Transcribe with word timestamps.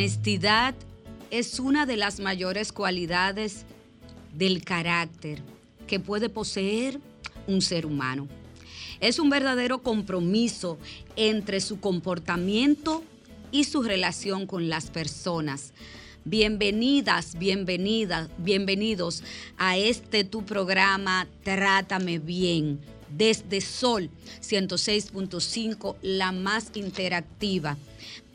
honestidad 0.00 0.74
es 1.30 1.60
una 1.60 1.84
de 1.84 1.98
las 1.98 2.20
mayores 2.20 2.72
cualidades 2.72 3.66
del 4.32 4.64
carácter 4.64 5.42
que 5.86 6.00
puede 6.00 6.30
poseer 6.30 6.98
un 7.46 7.60
ser 7.60 7.84
humano. 7.84 8.26
Es 9.00 9.18
un 9.18 9.28
verdadero 9.28 9.82
compromiso 9.82 10.78
entre 11.16 11.60
su 11.60 11.80
comportamiento 11.80 13.04
y 13.52 13.64
su 13.64 13.82
relación 13.82 14.46
con 14.46 14.70
las 14.70 14.86
personas. 14.86 15.74
Bienvenidas, 16.24 17.38
bienvenidas, 17.38 18.30
bienvenidos 18.38 19.22
a 19.58 19.76
este 19.76 20.24
tu 20.24 20.46
programa 20.46 21.28
Trátame 21.42 22.18
Bien 22.18 22.80
desde 23.10 23.60
Sol 23.60 24.08
106.5, 24.40 25.96
la 26.00 26.32
más 26.32 26.70
interactiva. 26.72 27.76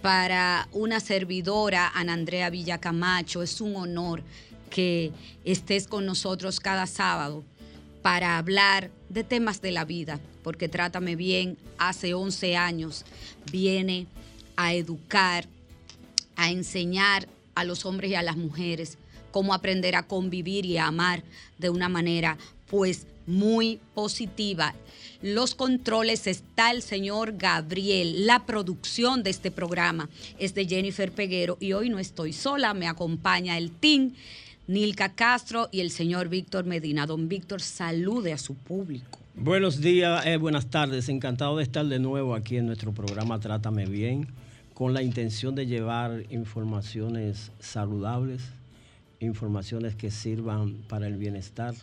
Para 0.05 0.69
una 0.71 0.99
servidora, 0.99 1.91
Ana 1.95 2.13
Andrea 2.13 2.51
Villacamacho, 2.51 3.41
es 3.41 3.59
un 3.59 3.75
honor 3.75 4.21
que 4.69 5.11
estés 5.43 5.88
con 5.88 6.05
nosotros 6.05 6.59
cada 6.59 6.85
sábado 6.85 7.43
para 8.03 8.38
hablar 8.38 8.91
de 9.09 9.23
temas 9.23 9.63
de 9.63 9.71
la 9.71 9.83
vida, 9.83 10.19
porque 10.44 10.69
Trátame 10.69 11.15
Bien 11.15 11.57
hace 11.79 12.13
11 12.13 12.55
años 12.55 13.03
viene 13.51 14.05
a 14.55 14.75
educar, 14.75 15.47
a 16.35 16.51
enseñar 16.51 17.27
a 17.56 17.63
los 17.63 17.83
hombres 17.83 18.12
y 18.12 18.15
a 18.15 18.21
las 18.21 18.38
mujeres 18.38 19.00
cómo 19.31 19.56
aprender 19.56 19.95
a 19.95 20.03
convivir 20.03 20.68
y 20.68 20.77
a 20.77 20.85
amar 20.85 21.24
de 21.57 21.71
una 21.71 21.89
manera 21.89 22.38
pues 22.69 23.07
muy 23.27 23.79
positiva. 23.94 24.73
Los 25.21 25.56
controles 25.56 26.27
está 26.27 26.71
el 26.71 26.81
señor 26.81 27.38
Gabriel. 27.38 28.27
La 28.27 28.45
producción 28.45 29.23
de 29.23 29.31
este 29.31 29.51
programa 29.51 30.09
es 30.38 30.53
de 30.53 30.67
Jennifer 30.67 31.12
Peguero 31.12 31.57
y 31.59 31.73
hoy 31.73 31.89
no 31.89 32.00
estoy 32.00 32.33
sola, 32.33 32.73
me 32.73 32.88
acompaña 32.88 33.57
el 33.57 33.71
team 33.71 34.13
Nilka 34.67 35.13
Castro 35.13 35.69
y 35.71 35.79
el 35.79 35.91
señor 35.91 36.29
Víctor 36.29 36.65
Medina. 36.65 37.06
Don 37.06 37.27
Víctor, 37.27 37.62
salude 37.62 38.33
a 38.33 38.38
su 38.38 38.56
público. 38.56 39.19
Buenos 39.35 39.81
días, 39.81 40.25
eh, 40.25 40.38
buenas 40.38 40.68
tardes. 40.68 41.09
Encantado 41.09 41.57
de 41.57 41.63
estar 41.63 41.85
de 41.85 42.00
nuevo 42.00 42.35
aquí 42.35 42.57
en 42.57 42.65
nuestro 42.65 42.91
programa 42.94 43.39
Trátame 43.39 43.85
Bien, 43.85 44.27
con 44.73 44.94
la 44.94 45.01
intención 45.01 45.56
de 45.56 45.65
llevar 45.65 46.23
informaciones 46.29 47.51
saludables, 47.59 48.41
informaciones 49.19 49.95
que 49.95 50.09
sirvan 50.09 50.73
para 50.88 51.07
el 51.07 51.18
bienestar 51.18 51.75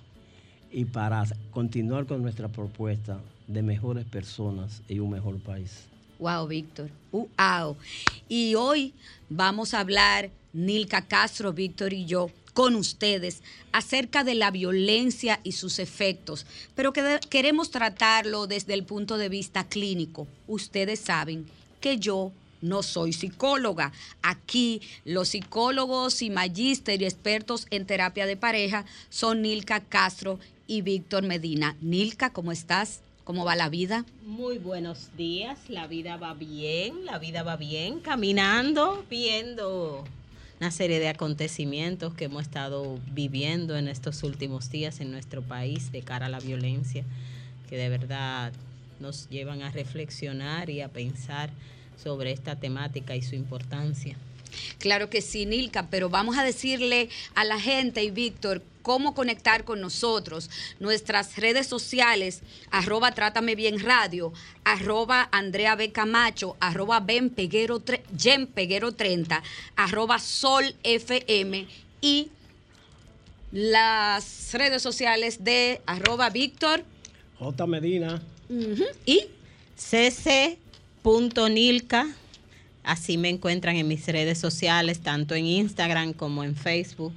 y 0.73 0.85
para 0.85 1.25
continuar 1.51 2.07
con 2.07 2.23
nuestra 2.23 2.49
propuesta 2.49 3.21
de 3.47 3.63
mejores 3.63 4.05
personas 4.07 4.83
y 4.89 4.99
un 4.99 5.11
mejor 5.11 5.39
país. 5.39 5.85
Wow, 6.19 6.47
Víctor. 6.47 6.91
Wow. 7.11 7.77
Y 8.29 8.55
hoy 8.55 8.95
vamos 9.29 9.75
a 9.75 9.81
hablar, 9.81 10.31
Nilka 10.53 11.03
Castro, 11.03 11.53
Víctor 11.53 11.93
y 11.93 12.07
yo, 12.07 12.31
con 12.55 12.77
ustedes 12.77 13.43
acerca 13.73 14.25
de 14.25 14.35
la 14.35 14.51
violencia 14.51 15.41
y 15.43 15.53
sus 15.53 15.79
efectos, 15.79 16.47
pero 16.75 16.93
que 16.93 17.19
queremos 17.31 17.71
tratarlo 17.71 18.47
desde 18.47 18.75
el 18.75 18.85
punto 18.85 19.17
de 19.17 19.29
vista 19.29 19.65
clínico. 19.65 20.27
Ustedes 20.47 21.01
saben 21.01 21.47
que 21.81 21.99
yo 21.99 22.31
no 22.61 22.83
soy 22.83 23.13
psicóloga. 23.13 23.93
Aquí 24.23 24.81
los 25.05 25.31
psicólogos 25.31 26.23
y 26.23 26.31
magíster 26.31 27.03
y 27.03 27.05
expertos 27.05 27.67
en 27.71 27.87
terapia 27.87 28.27
de 28.27 28.37
pareja 28.37 28.85
son 29.11 29.43
Nilka 29.43 29.81
Castro 29.81 30.39
y 30.73 30.81
Víctor 30.81 31.23
Medina. 31.23 31.77
Nilka, 31.83 32.33
¿cómo 32.33 32.51
estás? 32.51 33.03
¿Cómo 33.25 33.45
va 33.45 33.57
la 33.57 33.69
vida? 33.69 34.07
Muy 34.25 34.57
buenos 34.57 35.15
días, 35.19 35.59
la 35.69 35.87
vida 35.87 36.17
va 36.17 36.33
bien, 36.33 37.05
la 37.05 37.19
vida 37.19 37.43
va 37.43 37.57
bien, 37.57 38.01
caminando, 38.01 39.05
viendo 39.11 40.03
una 40.61 40.71
serie 40.71 40.99
de 40.99 41.09
acontecimientos 41.09 42.15
que 42.15 42.25
hemos 42.25 42.45
estado 42.45 42.99
viviendo 43.13 43.77
en 43.77 43.87
estos 43.87 44.23
últimos 44.23 44.71
días 44.71 45.01
en 45.01 45.11
nuestro 45.11 45.43
país 45.43 45.93
de 45.93 46.01
cara 46.01 46.27
a 46.27 46.31
la 46.31 46.41
violencia, 46.41 47.05
que 47.69 47.77
de 47.77 47.91
verdad 47.91 48.55
nos 48.99 49.29
llevan 49.29 49.61
a 49.61 49.71
reflexionar 49.71 50.71
y 50.71 50.81
a 50.81 50.89
pensar 50.89 51.51
sobre 52.03 52.33
esta 52.33 52.57
temática 52.57 53.15
y 53.15 53.21
su 53.21 53.35
importancia. 53.35 54.17
Claro 54.79 55.11
que 55.11 55.23
sí, 55.23 55.47
Nilka, 55.47 55.89
pero 55.89 56.09
vamos 56.09 56.39
a 56.39 56.45
decirle 56.45 57.09
a 57.35 57.45
la 57.45 57.59
gente 57.61 58.03
y 58.03 58.11
Víctor 58.11 58.63
cómo 58.83 59.15
conectar 59.15 59.65
con 59.65 59.81
nosotros. 59.81 60.51
Nuestras 60.81 61.37
redes 61.37 61.67
sociales, 61.67 62.43
arroba 62.71 63.13
Trátame 63.13 63.55
Bien 63.55 63.79
Radio, 63.81 64.33
arroba 64.65 65.29
Andrea 65.33 65.77
B. 65.77 65.93
Camacho, 65.93 66.57
arroba 66.61 67.01
Ben 67.01 67.31
Peguero, 67.31 67.81
30, 67.81 69.43
arroba 69.77 70.19
Sol 70.19 70.75
FM 70.83 71.67
y 72.01 72.29
las 73.53 74.53
redes 74.53 74.83
sociales 74.83 75.45
de 75.45 75.81
arroba 75.87 76.31
Víctor. 76.31 76.85
J. 77.39 77.67
Medina. 77.67 78.21
Y 79.07 79.27
cc.nilka. 79.77 80.87
Así 82.83 83.17
me 83.17 83.29
encuentran 83.29 83.77
en 83.77 83.89
mis 83.89 84.07
redes 84.07 84.39
sociales, 84.39 85.01
tanto 85.01 85.35
en 85.35 85.47
Instagram 85.47 86.13
como 86.13 86.45
en 86.45 86.57
Facebook. 86.57 87.13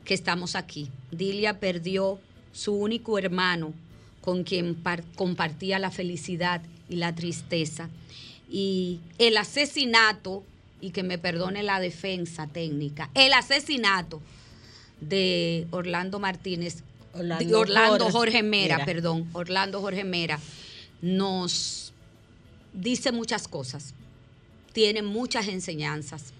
que 0.05 0.13
estamos 0.13 0.55
aquí. 0.55 0.87
Dilia 1.09 1.59
perdió 1.59 2.19
su 2.51 2.73
único 2.73 3.17
hermano 3.17 3.73
con 4.21 4.43
quien 4.43 4.77
compartía 5.15 5.79
la 5.79 5.89
felicidad 5.89 6.61
y 6.87 6.97
la 6.97 7.15
tristeza. 7.15 7.89
Y 8.47 8.99
el 9.17 9.37
asesinato 9.37 10.43
y 10.81 10.91
que 10.91 11.03
me 11.03 11.17
perdone 11.17 11.63
la 11.63 11.79
defensa 11.79 12.47
técnica, 12.47 13.09
el 13.13 13.33
asesinato 13.33 14.21
de 14.99 15.67
Orlando 15.71 16.19
Martínez, 16.19 16.83
Orlando, 17.13 17.59
Orlando 17.59 18.09
Jorge, 18.11 18.43
Mera, 18.43 18.83
perdón, 18.85 19.29
Orlando 19.33 19.81
Jorge 19.81 20.03
Mera, 20.03 20.39
nos 21.01 21.93
dice 22.73 23.11
muchas 23.11 23.47
cosas, 23.47 23.93
tiene 24.73 25.01
muchas 25.01 25.47
enseñanzas, 25.47 26.33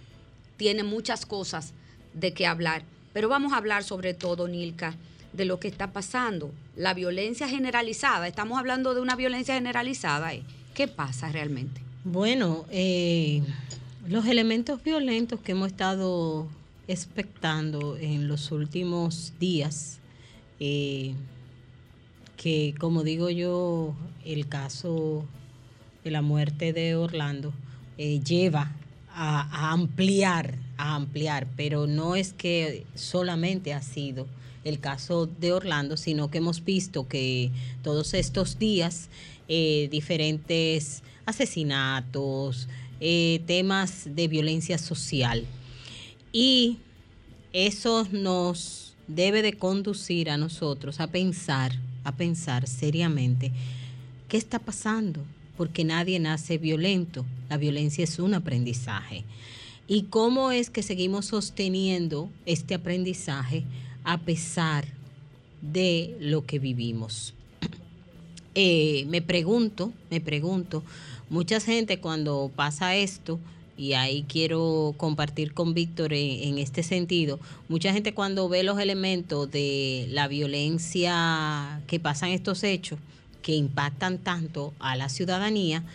tiene 0.58 0.84
muchas 0.84 1.26
cosas 1.26 1.74
de 2.14 2.34
qué 2.34 2.46
hablar, 2.46 2.84
pero 3.14 3.30
vamos 3.30 3.54
a 3.54 3.58
hablar 3.58 3.84
sobre 3.84 4.14
todo, 4.14 4.48
Nilka, 4.48 4.96
de 5.34 5.46
lo 5.46 5.60
que 5.60 5.68
está 5.68 5.92
pasando, 5.92 6.52
la 6.76 6.94
violencia 6.94 7.48
generalizada, 7.48 8.28
estamos 8.28 8.60
hablando 8.60 8.94
de 8.94 9.02
una 9.02 9.16
violencia 9.16 9.56
generalizada, 9.56 10.34
¿eh? 10.34 10.44
¿qué 10.74 10.88
pasa 10.88 11.30
realmente? 11.32 11.82
Bueno, 12.04 12.66
eh, 12.72 13.42
los 14.08 14.26
elementos 14.26 14.84
violentos 14.84 15.40
que 15.40 15.52
hemos 15.52 15.68
estado 15.68 16.48
expectando 16.88 17.98
en 17.98 18.28
los 18.28 18.52
últimos 18.52 19.34
días, 19.40 20.00
eh, 20.60 21.14
que 22.38 22.74
como 22.80 23.04
digo 23.04 23.30
yo, 23.30 23.96
el 24.26 24.48
caso 24.48 25.26
de 26.04 26.12
la 26.12 26.22
muerte 26.22 26.74
de 26.74 26.96
Orlando 26.96 27.54
eh, 27.98 28.20
lleva 28.20 28.72
a, 29.14 29.72
ampliar, 29.72 30.56
a 30.78 30.96
ampliar, 30.96 31.48
pero 31.56 31.86
no 31.86 32.16
es 32.16 32.34
que 32.34 32.86
solamente 32.96 33.74
ha 33.74 33.82
sido 33.82 34.28
el 34.64 34.80
caso 34.80 35.28
de 35.28 35.54
Orlando, 35.54 35.98
sino 35.98 36.32
que 36.32 36.40
hemos 36.40 36.64
visto 36.64 37.08
que 37.08 37.52
todos 37.84 38.14
estos 38.14 38.58
días 38.58 39.10
eh, 39.48 39.88
diferentes 39.92 41.04
asesinatos, 41.26 42.68
eh, 43.02 43.42
temas 43.48 44.04
de 44.06 44.28
violencia 44.28 44.78
social. 44.78 45.44
Y 46.32 46.78
eso 47.52 48.08
nos 48.12 48.94
debe 49.08 49.42
de 49.42 49.54
conducir 49.54 50.30
a 50.30 50.38
nosotros 50.38 51.00
a 51.00 51.08
pensar, 51.08 51.74
a 52.04 52.16
pensar 52.16 52.68
seriamente, 52.68 53.52
¿qué 54.30 54.38
está 54.38 54.60
pasando? 54.60 55.22
Porque 55.58 55.84
nadie 55.84 56.20
nace 56.20 56.58
violento, 56.58 57.26
la 57.50 57.58
violencia 57.58 58.04
es 58.04 58.20
un 58.20 58.36
aprendizaje. 58.36 59.24
¿Y 59.88 60.04
cómo 60.04 60.52
es 60.52 60.70
que 60.70 60.84
seguimos 60.84 61.26
sosteniendo 61.26 62.30
este 62.46 62.76
aprendizaje 62.76 63.64
a 64.04 64.20
pesar 64.20 64.86
de 65.62 66.16
lo 66.20 66.46
que 66.46 66.60
vivimos? 66.60 67.34
Eh, 68.56 69.06
me 69.08 69.22
pregunto, 69.22 69.94
me 70.10 70.20
pregunto, 70.22 70.84
Mucha 71.32 71.62
gente 71.62 71.98
cuando 72.02 72.52
pasa 72.58 72.98
esto, 72.98 73.40
y 73.78 73.94
ahí 73.94 74.26
quiero 74.28 74.94
compartir 74.98 75.54
con 75.54 75.74
Víctor 75.74 76.12
en, 76.12 76.58
este 76.58 76.84
sentido, 76.84 77.40
mucha 77.70 77.94
gente 77.94 78.14
cuando 78.14 78.50
ve 78.50 78.64
los 78.64 78.78
elementos 78.82 79.50
de 79.50 80.08
la 80.10 80.28
violencia 80.28 81.80
que 81.88 82.02
pasan 82.02 82.32
estos 82.32 82.66
hechos, 82.66 83.00
que 83.42 83.56
impactan 83.56 84.18
tanto 84.18 84.74
a 84.80 84.98
la 84.98 85.08
ciudadanía, 85.08 85.86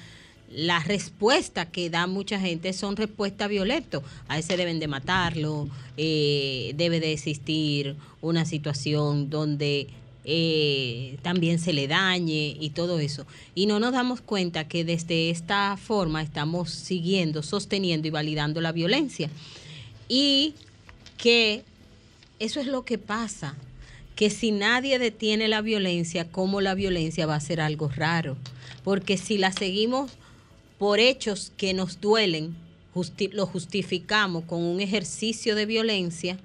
la 0.51 0.81
respuesta 0.81 1.67
que 1.67 1.91
da 1.91 2.07
mucha 2.07 2.41
gente 2.41 2.73
son 2.73 2.97
respuestas 2.97 3.51
violentas. 3.51 4.01
A 4.29 4.39
ese 4.39 4.57
deben 4.57 4.81
de 4.81 4.89
matarlo, 4.89 5.69
eh, 5.99 6.73
debe 6.77 6.99
de 6.99 7.13
existir 7.13 7.95
una 8.23 8.47
situación 8.47 9.29
donde 9.29 9.89
eh, 10.29 11.19
también 11.23 11.61
se 11.61 11.73
le 11.73 11.87
dañe 11.87 12.57
y 12.59 12.71
todo 12.71 12.99
eso. 12.99 13.27
Y 13.55 13.67
no 13.67 13.79
nos 13.79 13.93
damos 13.93 14.21
cuenta 14.21 14.67
que 14.67 14.85
desde 14.85 15.31
esta 15.31 15.77
forma 15.77 16.21
estamos 16.21 16.71
siguiendo, 16.71 17.45
sosteniendo 17.45 18.09
y 18.09 18.11
validando 18.11 18.61
la 18.61 18.73
violencia. 18.73 19.31
Y 20.09 20.55
que 21.17 21.63
eso 22.41 22.59
es 22.59 22.67
lo 22.67 22.85
que 22.85 22.99
pasa, 22.99 23.55
que 24.17 24.29
si 24.29 24.51
nadie 24.51 24.99
detiene 24.99 25.47
la 25.47 25.61
violencia, 25.61 26.31
¿cómo 26.31 26.61
la 26.61 26.75
violencia 26.75 27.27
va 27.27 27.37
a 27.37 27.41
ser 27.41 27.61
algo 27.61 27.89
raro? 27.89 28.37
Porque 28.83 29.19
si 29.19 29.39
la 29.39 29.53
seguimos 29.53 30.11
por 30.79 30.99
hechos 30.99 31.53
que 31.57 31.73
nos 31.73 32.01
duelen, 32.01 32.57
lo 33.33 33.47
justificamos 33.47 34.45
con 34.45 34.63
un 34.63 34.81
ejercicio 34.81 35.55
de 35.55 35.67
violencia, 35.67 36.39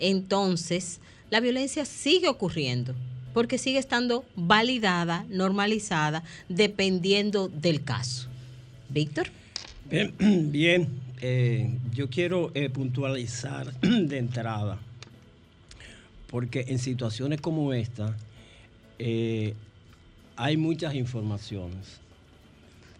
entonces 0.00 0.98
la 1.30 1.40
violencia 1.40 1.84
sigue 1.84 2.28
ocurriendo, 2.28 2.94
porque 3.34 3.58
sigue 3.58 3.78
estando 3.78 4.24
validada, 4.36 5.24
normalizada, 5.28 6.22
dependiendo 6.48 7.48
del 7.48 7.82
caso. 7.84 8.28
Víctor. 8.88 9.28
Bien, 9.90 10.14
bien, 10.52 10.88
eh, 11.20 11.70
yo 11.94 12.08
quiero 12.08 12.50
eh, 12.54 12.68
puntualizar 12.70 13.72
de 13.80 14.18
entrada, 14.18 14.78
porque 16.30 16.64
en 16.68 16.78
situaciones 16.78 17.40
como 17.40 17.72
esta 17.72 18.16
eh, 18.98 19.54
hay 20.36 20.56
muchas 20.56 20.94
informaciones. 20.94 22.00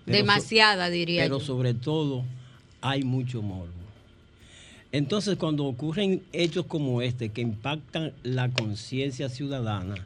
Pero 0.04 0.16
so- 0.18 0.22
Demasiada, 0.22 0.90
diría 0.90 1.22
Pero 1.24 1.38
yo. 1.38 1.44
sobre 1.44 1.74
todo 1.74 2.24
hay 2.80 3.02
mucho 3.02 3.42
morbo. 3.42 3.72
Entonces, 4.90 5.36
cuando 5.36 5.64
ocurren 5.66 6.22
hechos 6.32 6.64
como 6.64 7.02
este 7.02 7.28
que 7.28 7.42
impactan 7.42 8.14
la 8.22 8.48
conciencia 8.48 9.28
ciudadana, 9.28 9.96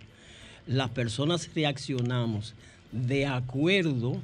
las 0.67 0.91
personas 0.91 1.51
reaccionamos 1.55 2.55
de 2.93 3.27
acuerdo 3.27 4.21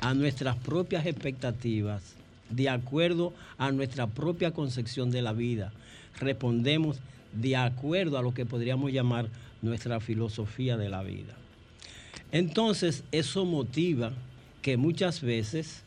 a 0.00 0.14
nuestras 0.14 0.56
propias 0.56 1.06
expectativas, 1.06 2.14
de 2.50 2.68
acuerdo 2.68 3.32
a 3.58 3.70
nuestra 3.72 4.06
propia 4.06 4.52
concepción 4.52 5.10
de 5.10 5.22
la 5.22 5.32
vida. 5.32 5.72
Respondemos 6.18 6.98
de 7.32 7.56
acuerdo 7.56 8.18
a 8.18 8.22
lo 8.22 8.34
que 8.34 8.46
podríamos 8.46 8.92
llamar 8.92 9.28
nuestra 9.62 10.00
filosofía 10.00 10.76
de 10.76 10.88
la 10.88 11.02
vida. 11.02 11.34
Entonces, 12.30 13.04
eso 13.12 13.44
motiva 13.44 14.12
que 14.60 14.76
muchas 14.76 15.20
veces 15.20 15.82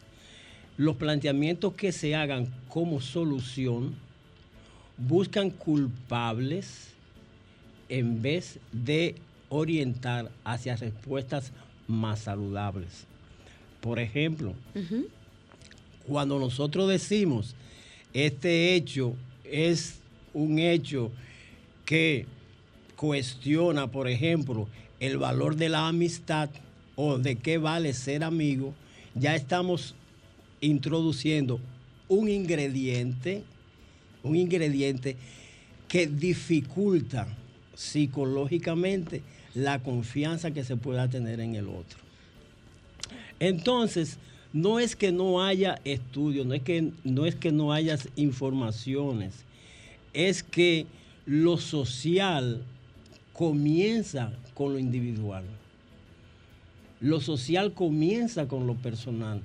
los 0.78 0.96
planteamientos 0.98 1.74
que 1.74 1.92
se 1.92 2.16
hagan 2.16 2.48
como 2.68 3.02
solución 3.02 3.96
buscan 4.98 5.50
culpables 5.50 6.90
en 7.90 8.22
vez 8.22 8.60
de 8.72 9.16
orientar 9.50 10.32
hacia 10.44 10.76
respuestas 10.76 11.52
más 11.88 12.20
saludables. 12.20 13.06
Por 13.82 14.00
ejemplo, 14.00 14.54
cuando 16.08 16.40
nosotros 16.40 16.90
decimos 16.90 17.56
este 18.14 18.74
hecho 18.76 19.14
es 19.44 20.00
un 20.34 20.58
hecho 20.58 21.12
que 21.84 22.26
cuestiona, 22.96 23.92
por 23.92 24.08
ejemplo, 24.08 24.68
el 25.00 25.18
valor 25.18 25.58
de 25.58 25.68
la 25.70 25.88
amistad 25.90 26.50
o 26.96 27.18
de 27.18 27.36
qué 27.36 27.58
vale 27.58 27.94
ser 27.94 28.24
amigo, 28.24 28.74
ya 29.16 29.36
estamos 29.36 29.96
introduciendo 30.62 31.60
un 32.08 32.30
ingrediente, 32.30 33.44
un 34.24 34.38
ingrediente 34.38 35.18
que 35.88 36.08
dificulta 36.08 37.28
psicológicamente 37.76 39.22
la 39.56 39.80
confianza 39.80 40.52
que 40.52 40.64
se 40.64 40.76
pueda 40.76 41.08
tener 41.08 41.40
en 41.40 41.56
el 41.56 41.70
otro. 41.70 41.98
Entonces, 43.40 44.20
no 44.54 44.80
es 44.80 44.96
que 44.96 45.12
no 45.12 45.44
haya 45.44 45.82
estudios, 45.84 46.46
no 46.46 46.54
es 46.54 46.62
que 46.62 46.92
no, 47.04 47.26
es 47.26 47.36
que 47.36 47.52
no 47.52 47.74
haya 47.74 47.98
informaciones, 48.16 49.44
es 50.14 50.44
que 50.44 50.86
lo 51.26 51.58
social 51.58 52.64
comienza 53.34 54.32
con 54.54 54.74
lo 54.74 54.80
individual. 54.80 55.44
Lo 57.02 57.20
social 57.20 57.74
comienza 57.74 58.48
con 58.48 58.68
lo 58.68 58.76
personal. 58.76 59.42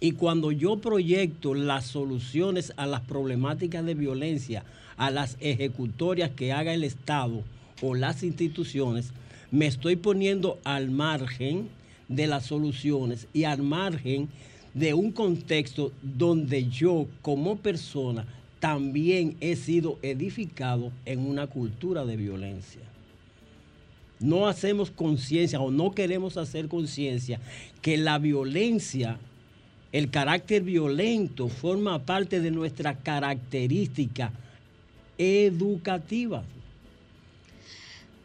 Y 0.00 0.12
cuando 0.12 0.52
yo 0.52 0.76
proyecto 0.78 1.54
las 1.54 1.86
soluciones 1.86 2.72
a 2.76 2.86
las 2.86 3.00
problemáticas 3.02 3.84
de 3.84 3.94
violencia, 3.94 4.64
a 4.96 5.10
las 5.10 5.36
ejecutorias 5.40 6.30
que 6.30 6.52
haga 6.52 6.74
el 6.74 6.84
Estado 6.84 7.42
o 7.82 7.94
las 7.94 8.22
instituciones, 8.22 9.12
me 9.50 9.66
estoy 9.66 9.96
poniendo 9.96 10.58
al 10.64 10.90
margen 10.90 11.68
de 12.08 12.26
las 12.26 12.46
soluciones 12.46 13.26
y 13.32 13.44
al 13.44 13.62
margen 13.62 14.28
de 14.74 14.94
un 14.94 15.12
contexto 15.12 15.92
donde 16.02 16.68
yo 16.68 17.06
como 17.22 17.56
persona 17.56 18.26
también 18.60 19.36
he 19.40 19.56
sido 19.56 19.98
edificado 20.02 20.92
en 21.04 21.20
una 21.20 21.46
cultura 21.46 22.04
de 22.04 22.16
violencia. 22.16 22.82
No 24.18 24.48
hacemos 24.48 24.90
conciencia 24.90 25.60
o 25.60 25.70
no 25.70 25.92
queremos 25.92 26.36
hacer 26.36 26.68
conciencia 26.68 27.40
que 27.82 27.98
la 27.98 28.18
violencia, 28.18 29.18
el 29.92 30.10
carácter 30.10 30.62
violento 30.62 31.48
forma 31.48 31.98
parte 32.04 32.40
de 32.40 32.50
nuestra 32.50 32.98
característica 32.98 34.32
educativa. 35.18 36.44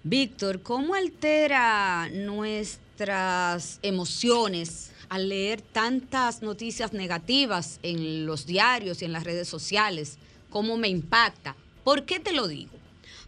Víctor, 0.04 0.64
¿cómo 0.64 0.96
altera 0.96 2.10
nuestras 2.12 3.78
emociones 3.84 4.92
al 5.10 5.30
leer 5.30 5.62
tantas 5.62 6.42
noticias 6.42 6.92
negativas 6.92 7.80
en 7.84 8.26
los 8.26 8.48
diarios 8.48 9.02
y 9.02 9.06
en 9.06 9.14
las 9.14 9.26
redes 9.26 9.48
sociales? 9.48 10.18
¿Cómo 10.50 10.76
me 10.76 10.88
impacta? 10.88 11.56
¿Por 11.84 12.06
qué 12.06 12.20
te 12.20 12.34
lo 12.34 12.48
digo? 12.48 12.72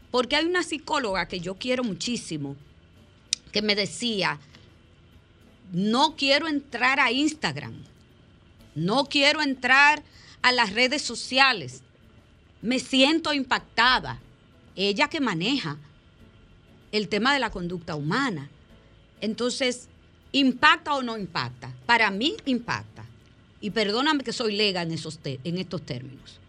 Porque 0.10 0.36
hay 0.36 0.46
una 0.46 0.63
psicóloga 0.63 1.27
que 1.27 1.39
yo 1.39 1.53
quiero 1.56 1.84
muchísimo 1.84 2.56
que 3.51 3.62
me 3.62 3.75
decía, 3.75 4.39
no 5.72 6.15
quiero 6.15 6.48
entrar 6.48 7.00
a 7.00 7.12
Instagram, 7.12 7.75
no 8.74 9.06
quiero 9.06 9.44
entrar 9.44 10.01
a 10.42 10.51
las 10.51 10.74
redes 10.74 11.03
sociales, 11.03 11.84
me 12.63 12.80
siento 12.80 13.32
impactada. 13.32 14.20
Ella 14.75 15.08
que 15.08 15.20
maneja 15.20 15.77
el 16.93 17.09
tema 17.09 17.33
de 17.33 17.39
la 17.39 17.50
conducta 17.50 17.95
humana. 17.95 18.50
Entonces, 19.19 19.89
¿impacta 20.31 20.93
o 20.93 21.01
no 21.03 21.17
impacta? 21.17 21.73
Para 21.85 22.09
mí 22.12 22.35
impacta. 22.45 23.03
Y 23.59 23.71
perdóname 23.71 24.23
que 24.23 24.31
soy 24.31 24.55
lega 24.55 24.81
en, 24.83 24.91
esos 24.91 25.19
en 25.23 25.57
estos 25.57 25.81
términos. 25.81 26.39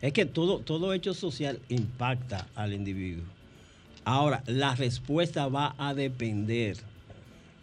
Es 0.00 0.12
que 0.12 0.24
todo, 0.26 0.60
todo 0.60 0.92
hecho 0.92 1.14
social 1.14 1.60
impacta 1.68 2.46
al 2.54 2.72
individuo. 2.72 3.24
Ahora, 4.04 4.42
la 4.46 4.74
respuesta 4.74 5.48
va 5.48 5.74
a 5.78 5.94
depender 5.94 6.76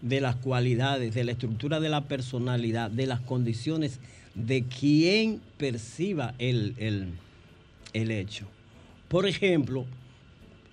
de 0.01 0.19
las 0.19 0.35
cualidades, 0.35 1.13
de 1.13 1.23
la 1.23 1.31
estructura 1.31 1.79
de 1.79 1.89
la 1.89 2.01
personalidad, 2.01 2.91
de 2.91 3.07
las 3.07 3.21
condiciones 3.21 3.99
de 4.35 4.63
quien 4.63 5.41
perciba 5.57 6.33
el, 6.39 6.75
el- 6.77 7.13
el 7.93 8.11
hecho. 8.11 8.45
Por 9.07 9.25
ejemplo, 9.27 9.85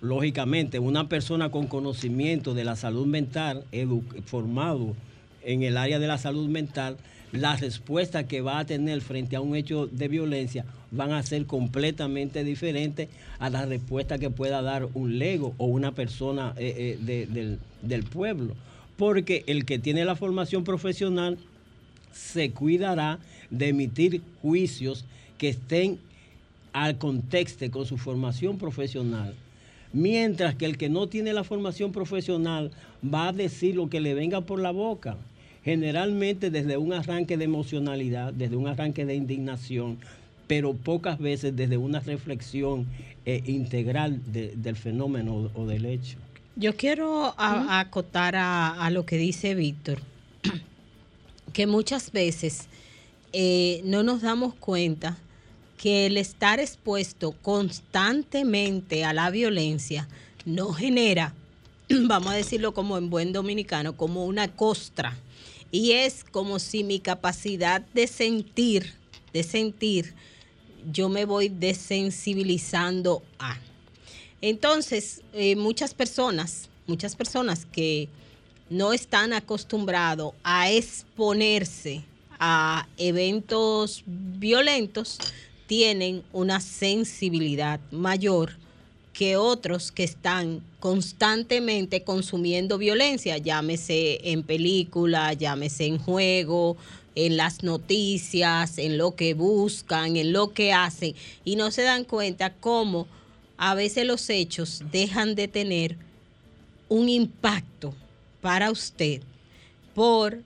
lógicamente, 0.01 0.79
una 0.79 1.07
persona 1.07 1.49
con 1.49 1.67
conocimiento 1.67 2.53
de 2.53 2.63
la 2.65 2.75
salud 2.75 3.05
mental, 3.05 3.63
formado 4.25 4.95
en 5.43 5.63
el 5.63 5.77
área 5.77 5.99
de 5.99 6.07
la 6.07 6.17
salud 6.17 6.47
mental, 6.49 6.97
la 7.31 7.55
respuesta 7.55 8.27
que 8.27 8.41
va 8.41 8.59
a 8.59 8.65
tener 8.65 8.99
frente 9.01 9.35
a 9.37 9.41
un 9.41 9.55
hecho 9.55 9.87
de 9.87 10.07
violencia 10.09 10.65
van 10.91 11.13
a 11.13 11.23
ser 11.23 11.45
completamente 11.45 12.43
diferentes 12.43 13.07
a 13.39 13.49
la 13.49 13.65
respuesta 13.65 14.17
que 14.17 14.29
pueda 14.29 14.61
dar 14.61 14.89
un 14.93 15.17
lego 15.17 15.53
o 15.57 15.65
una 15.67 15.93
persona 15.93 16.53
eh, 16.57 16.97
eh, 16.99 17.03
de- 17.05 17.25
del, 17.27 17.59
del 17.81 18.03
pueblo. 18.03 18.53
Porque 18.97 19.43
el 19.47 19.63
que 19.65 19.79
tiene 19.79 20.03
la 20.03 20.15
formación 20.17 20.63
profesional 20.65 21.37
se 22.11 22.51
cuidará 22.51 23.19
de 23.49 23.69
emitir 23.69 24.21
juicios 24.41 25.05
que 25.37 25.49
estén 25.49 25.99
al 26.73 26.97
contexto 26.97 27.69
con 27.71 27.85
su 27.85 27.97
formación 27.97 28.57
profesional. 28.57 29.33
Mientras 29.93 30.55
que 30.55 30.65
el 30.65 30.77
que 30.77 30.89
no 30.89 31.07
tiene 31.07 31.33
la 31.33 31.43
formación 31.43 31.91
profesional 31.91 32.71
va 33.03 33.27
a 33.29 33.33
decir 33.33 33.75
lo 33.75 33.89
que 33.89 33.99
le 33.99 34.13
venga 34.13 34.41
por 34.41 34.59
la 34.61 34.71
boca. 34.71 35.17
Generalmente 35.65 36.49
desde 36.49 36.77
un 36.77 36.93
arranque 36.93 37.37
de 37.37 37.43
emocionalidad, 37.45 38.33
desde 38.33 38.55
un 38.55 38.67
arranque 38.67 39.05
de 39.05 39.15
indignación, 39.15 39.97
pero 40.47 40.73
pocas 40.73 41.19
veces 41.19 41.55
desde 41.55 41.77
una 41.77 41.99
reflexión 41.99 42.87
eh, 43.25 43.43
integral 43.45 44.19
de- 44.33 44.53
del 44.55 44.75
fenómeno 44.75 45.51
o 45.53 45.65
del 45.67 45.85
hecho. 45.85 46.17
Yo 46.55 46.75
quiero 46.75 47.33
a- 47.37 47.79
acotar 47.79 48.35
a, 48.35 48.69
a 48.83 48.89
lo 48.89 49.05
que 49.05 49.17
dice 49.17 49.53
Víctor, 49.55 49.99
que 51.53 51.67
muchas 51.67 52.11
veces 52.11 52.67
eh, 53.33 53.81
no 53.85 54.03
nos 54.03 54.21
damos 54.21 54.53
cuenta 54.55 55.17
que 55.81 56.05
el 56.05 56.17
estar 56.17 56.59
expuesto 56.59 57.31
constantemente 57.31 59.03
a 59.03 59.13
la 59.13 59.31
violencia 59.31 60.07
no 60.45 60.73
genera, 60.73 61.33
vamos 61.89 62.31
a 62.31 62.35
decirlo 62.35 62.75
como 62.75 62.99
en 62.99 63.09
buen 63.09 63.33
dominicano, 63.33 63.97
como 63.97 64.25
una 64.25 64.47
costra. 64.47 65.17
Y 65.71 65.93
es 65.93 66.23
como 66.23 66.59
si 66.59 66.83
mi 66.83 66.99
capacidad 66.99 67.81
de 67.81 68.05
sentir, 68.05 68.93
de 69.33 69.41
sentir, 69.41 70.13
yo 70.91 71.09
me 71.09 71.25
voy 71.25 71.49
desensibilizando 71.49 73.23
a. 73.39 73.57
Entonces, 74.39 75.23
eh, 75.33 75.55
muchas 75.55 75.95
personas, 75.95 76.69
muchas 76.85 77.15
personas 77.15 77.65
que 77.65 78.07
no 78.69 78.93
están 78.93 79.33
acostumbrados 79.33 80.33
a 80.43 80.69
exponerse 80.69 82.03
a 82.39 82.87
eventos 82.97 84.03
violentos, 84.05 85.17
tienen 85.71 86.21
una 86.33 86.59
sensibilidad 86.59 87.79
mayor 87.91 88.57
que 89.13 89.37
otros 89.37 89.93
que 89.93 90.03
están 90.03 90.61
constantemente 90.81 92.03
consumiendo 92.03 92.77
violencia, 92.77 93.37
llámese 93.37 94.19
en 94.33 94.43
película, 94.43 95.31
llámese 95.31 95.85
en 95.85 95.97
juego, 95.97 96.75
en 97.15 97.37
las 97.37 97.63
noticias, 97.63 98.79
en 98.79 98.97
lo 98.97 99.15
que 99.15 99.33
buscan, 99.33 100.17
en 100.17 100.33
lo 100.33 100.51
que 100.51 100.73
hacen, 100.73 101.15
y 101.45 101.55
no 101.55 101.71
se 101.71 101.83
dan 101.83 102.03
cuenta 102.03 102.53
cómo 102.53 103.07
a 103.55 103.73
veces 103.73 104.05
los 104.05 104.29
hechos 104.29 104.83
dejan 104.91 105.35
de 105.35 105.47
tener 105.47 105.95
un 106.89 107.07
impacto 107.07 107.93
para 108.41 108.71
usted 108.71 109.21
por 109.95 110.43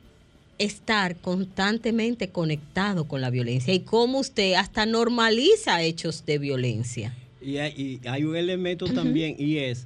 estar 0.57 1.15
constantemente 1.17 2.29
conectado 2.29 3.05
con 3.07 3.21
la 3.21 3.29
violencia 3.29 3.73
y 3.73 3.81
cómo 3.81 4.19
usted 4.19 4.53
hasta 4.53 4.85
normaliza 4.85 5.81
hechos 5.83 6.25
de 6.25 6.37
violencia. 6.37 7.13
Y 7.41 7.57
hay, 7.57 7.73
y 8.03 8.07
hay 8.07 8.23
un 8.23 8.35
elemento 8.35 8.85
también 8.85 9.35
y 9.37 9.57
es 9.57 9.85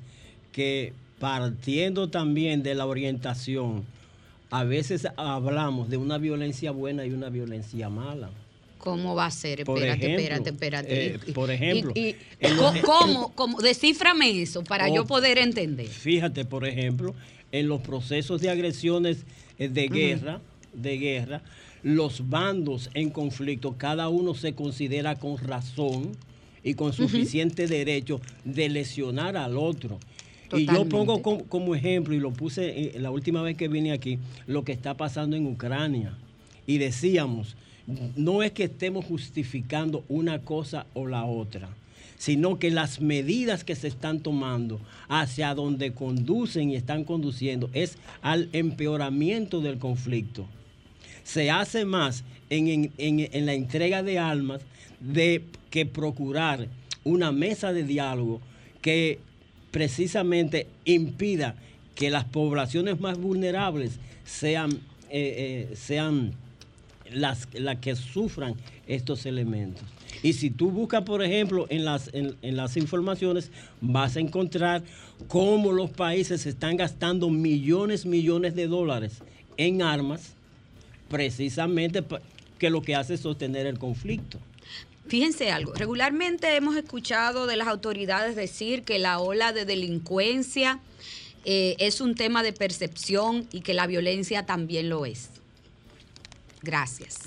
que 0.52 0.94
partiendo 1.20 2.10
también 2.10 2.64
de 2.64 2.76
la 2.76 2.86
orientación, 2.86 3.84
a 4.52 4.64
veces 4.64 5.08
hablamos 5.18 5.90
de 5.90 5.98
una 5.98 6.18
violencia 6.18 6.72
buena 6.72 7.06
y 7.06 7.12
una 7.12 7.30
violencia 7.30 7.90
mala. 7.90 8.30
¿Cómo 8.78 9.14
va 9.14 9.26
a 9.26 9.32
ser? 9.32 9.66
Por 9.66 9.78
Espérate, 9.80 10.06
ejemplo, 10.06 10.22
espérate, 10.24 10.50
espérate. 10.52 11.06
eh, 11.30 11.34
por 11.34 11.52
ejemplo, 11.52 11.92
y- 11.96 12.16
y- 12.40 12.48
los- 12.56 12.78
¿Cómo? 12.80 13.34
¿Cómo? 13.36 13.60
Descíframe 13.60 14.42
eso 14.42 14.64
para 14.64 14.88
yo 14.88 15.02
Oh. 15.02 15.06
poder 15.06 15.38
entender. 15.38 15.88
Fíjate, 15.88 16.46
por 16.46 16.66
ejemplo, 16.66 17.14
en 17.52 17.68
los 17.68 17.82
procesos 17.82 18.40
de 18.40 18.50
agresiones 18.50 19.26
eh, 19.58 19.68
de 19.68 19.88
guerra, 19.90 20.40
de 20.74 20.98
guerra, 20.98 21.42
los 21.84 22.30
bandos 22.30 22.90
en 22.94 23.10
conflicto, 23.10 23.76
cada 23.78 24.10
uno 24.10 24.34
se 24.34 24.54
considera 24.54 25.16
con 25.16 25.38
razón 25.38 26.12
y 26.64 26.74
con 26.74 26.92
suficiente 26.94 27.68
derecho 27.68 28.20
de 28.44 28.70
lesionar 28.70 29.38
al 29.38 29.58
otro. 29.58 29.98
Y 30.52 30.66
yo 30.66 30.86
pongo 30.90 31.22
com- 31.22 31.44
como 31.48 31.76
ejemplo, 31.76 32.14
y 32.16 32.20
lo 32.20 32.32
puse 32.32 32.96
eh, 32.96 33.00
la 33.00 33.12
última 33.12 33.42
vez 33.44 33.56
que 33.56 33.68
vine 33.68 33.92
aquí, 33.92 34.18
lo 34.48 34.64
que 34.64 34.72
está 34.72 34.96
pasando 34.96 35.36
en 35.36 35.46
Ucrania. 35.46 36.18
Y 36.66 36.80
decíamos, 36.80 37.56
no 38.16 38.44
es 38.44 38.52
que 38.52 38.66
estemos 38.66 39.06
justificando 39.06 40.04
una 40.10 40.40
cosa 40.40 40.86
o 40.94 41.08
la 41.08 41.24
otra, 41.26 41.70
sino 42.18 42.60
que 42.60 42.72
las 42.72 43.00
medidas 43.00 43.64
que 43.64 43.76
se 43.76 43.88
están 43.88 44.20
tomando 44.20 44.80
hacia 45.08 45.56
donde 45.56 45.94
conducen 45.94 46.72
y 46.72 46.76
están 46.76 47.04
conduciendo 47.06 47.70
es 47.74 47.98
al 48.22 48.50
empeoramiento 48.52 49.62
del 49.62 49.78
conflicto. 49.78 50.46
Se 51.32 51.52
hace 51.52 51.86
más 51.86 52.24
en, 52.50 52.68
en- 52.98 53.30
en- 53.32 53.46
la 53.46 53.54
entrega 53.54 54.02
de 54.04 54.18
armas 54.18 54.62
de 55.00 55.44
que 55.70 55.86
procurar 55.86 56.68
una 57.04 57.32
mesa 57.32 57.72
de 57.74 57.84
diálogo 57.84 58.42
que 58.82 59.20
precisamente 59.72 60.66
impida 60.86 61.56
que 61.96 62.10
las 62.10 62.24
poblaciones 62.26 63.00
más 63.00 63.18
vulnerables 63.20 64.00
sean, 64.26 64.72
eh, 65.12 65.68
eh, 65.72 65.76
sean 65.76 66.32
las, 67.12 67.48
las 67.54 67.78
que 67.78 67.96
sufran 67.96 68.56
estos 68.88 69.26
elementos. 69.26 69.84
Y 70.24 70.34
si 70.34 70.50
tú 70.50 70.72
buscas, 70.72 71.04
por 71.04 71.24
ejemplo, 71.24 71.68
en 71.70 71.86
las, 71.86 72.10
en, 72.14 72.36
en 72.42 72.56
las 72.58 72.76
informaciones, 72.78 73.52
vas 73.82 74.16
a 74.18 74.20
encontrar 74.20 74.82
cómo 75.28 75.72
los 75.72 75.92
países 75.92 76.46
están 76.48 76.76
gastando 76.78 77.30
millones, 77.30 78.06
millones 78.06 78.56
de 78.56 78.68
dólares 78.68 79.20
en 79.58 79.82
armas, 79.84 80.34
precisamente 81.10 82.04
que 82.58 82.70
lo 82.70 82.82
que 82.82 82.96
hace 82.96 83.16
es 83.16 83.22
sostener 83.22 83.66
el 83.66 83.80
conflicto. 83.80 84.40
Fíjense 85.08 85.52
algo, 85.52 85.74
regularmente 85.74 86.56
hemos 86.56 86.76
escuchado 86.76 87.48
de 87.48 87.56
las 87.56 87.68
autoridades 87.68 88.36
decir 88.36 88.84
que 88.84 89.00
la 89.00 89.20
ola 89.20 89.54
de 89.54 89.66
delincuencia 89.66 90.80
eh, 91.46 91.76
es 91.80 92.00
un 92.00 92.14
tema 92.14 92.44
de 92.44 92.54
percepción 92.54 93.48
y 93.52 93.62
que 93.62 93.74
la 93.74 93.88
violencia 93.88 94.46
también 94.46 94.88
lo 94.88 95.08
es. 95.08 95.30
Gracias. 96.62 97.18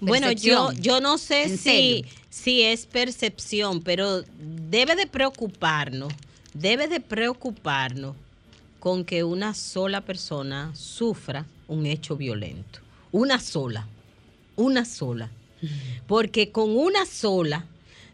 Bueno, 0.00 0.32
yo, 0.32 0.72
yo 0.72 1.00
no 1.00 1.18
sé 1.18 1.44
¿En 1.44 1.50
si, 1.50 1.56
serio? 1.58 2.06
si 2.30 2.62
es 2.62 2.86
percepción, 2.86 3.82
pero 3.82 4.22
debe 4.38 4.96
de 4.96 5.06
preocuparnos, 5.06 6.12
debe 6.54 6.88
de 6.88 7.00
preocuparnos 7.00 8.16
con 8.84 9.06
que 9.06 9.24
una 9.24 9.54
sola 9.54 10.02
persona 10.02 10.70
sufra 10.74 11.46
un 11.68 11.86
hecho 11.86 12.18
violento. 12.18 12.80
Una 13.12 13.40
sola, 13.40 13.88
una 14.56 14.84
sola. 14.84 15.30
Porque 16.06 16.52
con 16.52 16.76
una 16.76 17.06
sola 17.06 17.64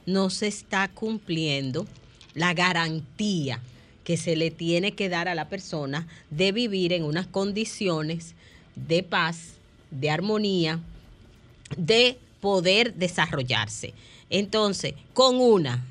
no 0.06 0.30
se 0.30 0.46
está 0.46 0.86
cumpliendo 0.86 1.88
la 2.34 2.54
garantía 2.54 3.58
que 4.04 4.16
se 4.16 4.36
le 4.36 4.52
tiene 4.52 4.92
que 4.92 5.08
dar 5.08 5.26
a 5.26 5.34
la 5.34 5.48
persona 5.48 6.06
de 6.30 6.52
vivir 6.52 6.92
en 6.92 7.02
unas 7.02 7.26
condiciones 7.26 8.36
de 8.76 9.02
paz, 9.02 9.54
de 9.90 10.08
armonía, 10.08 10.78
de 11.76 12.16
poder 12.40 12.94
desarrollarse. 12.94 13.92
Entonces, 14.30 14.94
con 15.14 15.40
una, 15.40 15.84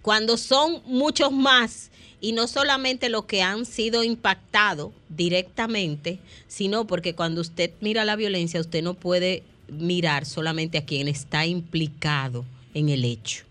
cuando 0.00 0.38
son 0.38 0.80
muchos 0.86 1.30
más, 1.32 1.90
y 2.24 2.32
no 2.32 2.48
solamente 2.48 3.10
los 3.10 3.26
que 3.26 3.42
han 3.42 3.66
sido 3.66 4.02
impactados 4.02 4.92
directamente, 5.10 6.20
sino 6.48 6.86
porque 6.86 7.14
cuando 7.14 7.42
usted 7.42 7.70
mira 7.82 8.06
la 8.06 8.16
violencia, 8.16 8.62
usted 8.62 8.82
no 8.82 8.94
puede 8.94 9.42
mirar 9.68 10.24
solamente 10.24 10.78
a 10.78 10.86
quien 10.86 11.06
está 11.06 11.44
implicado 11.44 12.46
en 12.72 12.88
el 12.88 13.04
hecho. 13.04 13.44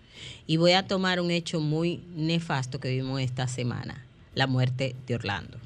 Y 0.48 0.58
voy 0.58 0.72
a 0.72 0.88
tomar 0.88 1.22
un 1.22 1.30
hecho 1.30 1.60
muy 1.60 2.02
nefasto 2.16 2.80
que 2.80 2.90
vimos 2.90 3.22
esta 3.22 3.48
semana, 3.48 4.04
la 4.34 4.48
muerte 4.48 4.96
de 5.06 5.14
Orlando. 5.14 5.60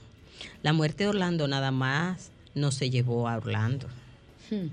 La 0.61 0.73
muerte 0.73 1.05
de 1.05 1.11
Orlando 1.11 1.47
nada 1.47 1.71
más 1.71 2.31
no 2.55 2.73
se 2.73 2.89
llevó 2.89 3.29
a 3.29 3.37
Orlando. 3.37 3.87
Hmm. 4.49 4.67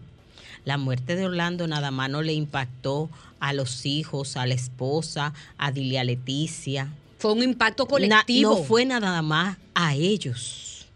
La 0.64 0.76
muerte 0.76 1.14
de 1.14 1.26
Orlando 1.26 1.68
nada 1.68 1.92
más 1.92 2.10
no 2.10 2.20
le 2.20 2.32
impactó 2.32 3.08
a 3.38 3.52
los 3.52 3.86
hijos, 3.86 4.36
a 4.36 4.44
la 4.44 4.54
esposa, 4.54 5.34
a 5.56 5.70
Dilia 5.70 6.02
Leticia. 6.02 6.90
Fue 7.18 7.32
un 7.32 7.42
impacto 7.42 7.84
Na- 7.84 7.88
colectivo. 7.90 8.50
no 8.58 8.62
fue 8.64 8.84
nada 8.84 9.22
más 9.22 9.58
a 9.74 9.94
ellos. 9.94 10.86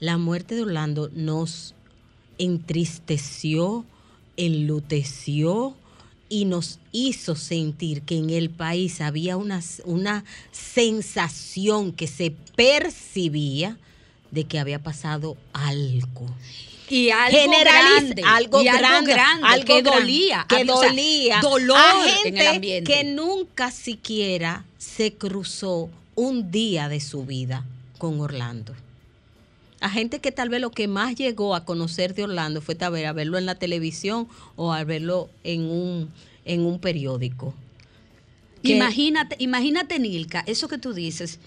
La 0.00 0.18
muerte 0.18 0.54
de 0.54 0.62
Orlando 0.62 1.10
nos 1.14 1.74
entristeció, 2.38 3.84
enluteció 4.36 5.74
y 6.28 6.46
nos 6.46 6.78
hizo 6.92 7.36
sentir 7.36 8.02
que 8.02 8.16
en 8.18 8.30
el 8.30 8.50
país 8.50 9.00
había 9.00 9.36
una, 9.36 9.62
una 9.84 10.24
sensación 10.52 11.92
que 11.92 12.06
se 12.06 12.32
percibía 12.56 13.78
de 14.30 14.44
que 14.44 14.58
había 14.58 14.82
pasado 14.82 15.36
algo. 15.52 16.26
Y 16.90 17.10
algo 17.10 17.36
grande, 17.60 18.22
algo 18.26 18.60
y 18.62 18.64
grande, 18.66 19.12
algo 19.14 19.46
algo 19.46 19.64
que 19.66 19.82
dolía, 19.82 20.46
que 20.48 20.56
había- 20.56 20.74
o 20.74 20.80
sea, 20.80 20.88
dolía 20.90 21.40
dolor 21.40 21.78
a 21.78 22.04
en 22.06 22.14
gente 22.22 22.40
el 22.40 22.46
ambiente. 22.56 22.92
que 22.92 23.04
nunca 23.04 23.70
siquiera 23.70 24.64
se 24.78 25.14
cruzó 25.14 25.88
un 26.14 26.50
día 26.50 26.88
de 26.88 27.00
su 27.00 27.24
vida 27.24 27.64
con 27.98 28.20
Orlando. 28.20 28.74
A 29.80 29.90
gente 29.90 30.18
que 30.20 30.32
tal 30.32 30.48
vez 30.48 30.60
lo 30.60 30.70
que 30.70 30.88
más 30.88 31.14
llegó 31.14 31.54
a 31.54 31.64
conocer 31.64 32.14
de 32.14 32.24
Orlando 32.24 32.60
fue 32.62 32.74
tal 32.74 32.92
vez 32.92 33.06
a 33.06 33.12
verlo 33.12 33.36
en 33.38 33.44
la 33.46 33.54
televisión 33.54 34.28
o 34.56 34.72
a 34.72 34.82
verlo 34.84 35.28
en 35.42 35.62
un, 35.62 36.10
en 36.44 36.64
un 36.64 36.78
periódico. 36.78 37.54
Que- 38.62 38.76
Imagínate, 38.76 39.36
imagínate, 39.40 39.98
Nilka, 39.98 40.42
eso 40.46 40.68
que 40.68 40.78
tú 40.78 40.94
dices. 40.94 41.38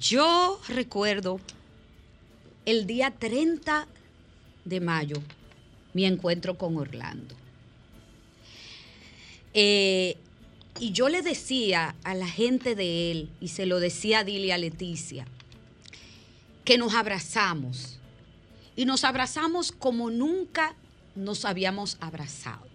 Yo 0.00 0.58
recuerdo 0.68 1.40
el 2.64 2.86
día 2.86 3.10
30 3.10 3.86
de 4.68 4.80
mayo, 4.80 5.16
mi 5.94 6.04
encuentro 6.04 6.56
con 6.58 6.76
Orlando. 6.76 7.34
Eh, 9.54 10.16
y 10.80 10.92
yo 10.92 11.08
le 11.08 11.22
decía 11.22 11.96
a 12.04 12.14
la 12.14 12.28
gente 12.28 12.74
de 12.74 13.10
él, 13.10 13.30
y 13.40 13.48
se 13.48 13.66
lo 13.66 13.80
decía 13.80 14.20
a 14.20 14.24
Dilia 14.24 14.58
Leticia, 14.58 15.26
que 16.64 16.78
nos 16.78 16.94
abrazamos. 16.94 17.98
Y 18.76 18.84
nos 18.84 19.02
abrazamos 19.02 19.72
como 19.72 20.10
nunca 20.10 20.76
nos 21.16 21.44
habíamos 21.44 21.96
abrazado. 22.00 22.66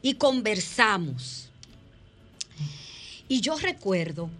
Y 0.00 0.14
conversamos. 0.14 1.50
Y 3.28 3.40
yo 3.40 3.58
recuerdo 3.58 4.30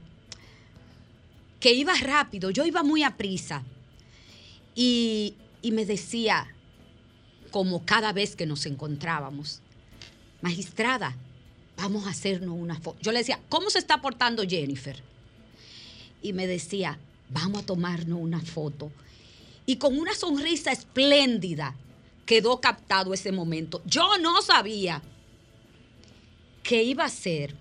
que 1.61 1.73
iba 1.73 1.95
rápido, 1.95 2.51
yo 2.51 2.65
iba 2.65 2.83
muy 2.83 3.03
a 3.03 3.17
prisa. 3.17 3.63
Y, 4.75 5.35
y 5.67 5.73
me 5.73 5.85
decía, 5.85 6.47
como 7.51 7.85
cada 7.85 8.13
vez 8.13 8.37
que 8.37 8.47
nos 8.47 8.67
encontrábamos, 8.67 9.61
magistrada, 10.41 11.17
vamos 11.77 12.07
a 12.07 12.11
hacernos 12.11 12.55
una 12.57 12.77
foto. 12.79 12.99
Yo 13.03 13.11
le 13.11 13.19
decía, 13.19 13.41
¿cómo 13.49 13.69
se 13.69 13.81
está 13.81 14.01
portando 14.01 14.45
Jennifer? 14.47 15.03
Y 16.23 16.33
me 16.35 16.47
decía, 16.47 17.01
vamos 17.31 17.63
a 17.65 17.67
tomarnos 17.67 18.21
una 18.21 18.41
foto. 18.41 18.93
Y 19.67 19.75
con 19.75 19.99
una 19.99 20.15
sonrisa 20.15 20.71
espléndida 20.71 21.75
quedó 22.27 22.61
captado 22.61 23.13
ese 23.13 23.33
momento. 23.33 23.83
Yo 23.87 24.19
no 24.19 24.41
sabía 24.43 25.03
que 26.63 26.85
iba 26.85 27.05
a 27.07 27.09
ser 27.09 27.57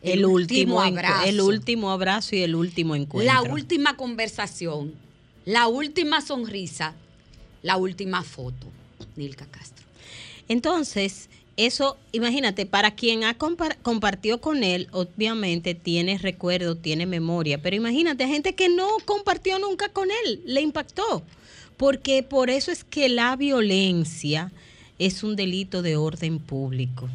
El, 0.00 0.24
último, 0.24 0.80
encu- 0.80 0.88
abrazo. 0.88 1.24
el 1.28 1.40
último 1.42 1.90
abrazo 1.90 2.36
y 2.36 2.40
el 2.42 2.54
último 2.54 2.96
encuentro. 2.96 3.34
La 3.34 3.42
última 3.42 3.98
conversación, 3.98 4.94
la 5.44 5.66
última 5.68 6.22
sonrisa, 6.22 6.94
la 7.64 7.76
última 7.78 8.22
foto. 8.22 8.68
Nilka 9.16 9.46
Castro. 9.46 9.84
Entonces, 10.48 11.28
eso, 11.56 11.96
imagínate, 12.12 12.66
para 12.66 12.94
quien 12.94 13.24
ha 13.24 13.38
compar- 13.38 13.78
compartido 13.82 14.40
con 14.40 14.62
él, 14.62 14.88
obviamente 14.92 15.74
tiene 15.74 16.18
recuerdo, 16.18 16.76
tiene 16.76 17.06
memoria, 17.06 17.60
pero 17.62 17.74
imagínate, 17.74 18.28
gente 18.28 18.54
que 18.54 18.68
no 18.68 18.88
compartió 19.04 19.58
nunca 19.58 19.88
con 19.88 20.08
él, 20.24 20.42
le 20.44 20.60
impactó. 20.60 21.22
Porque 21.76 22.22
por 22.22 22.50
eso 22.50 22.70
es 22.70 22.84
que 22.84 23.08
la 23.08 23.34
violencia 23.34 24.52
es 24.98 25.22
un 25.24 25.34
delito 25.34 25.82
de 25.82 25.96
orden 25.96 26.38
público. 26.38 27.08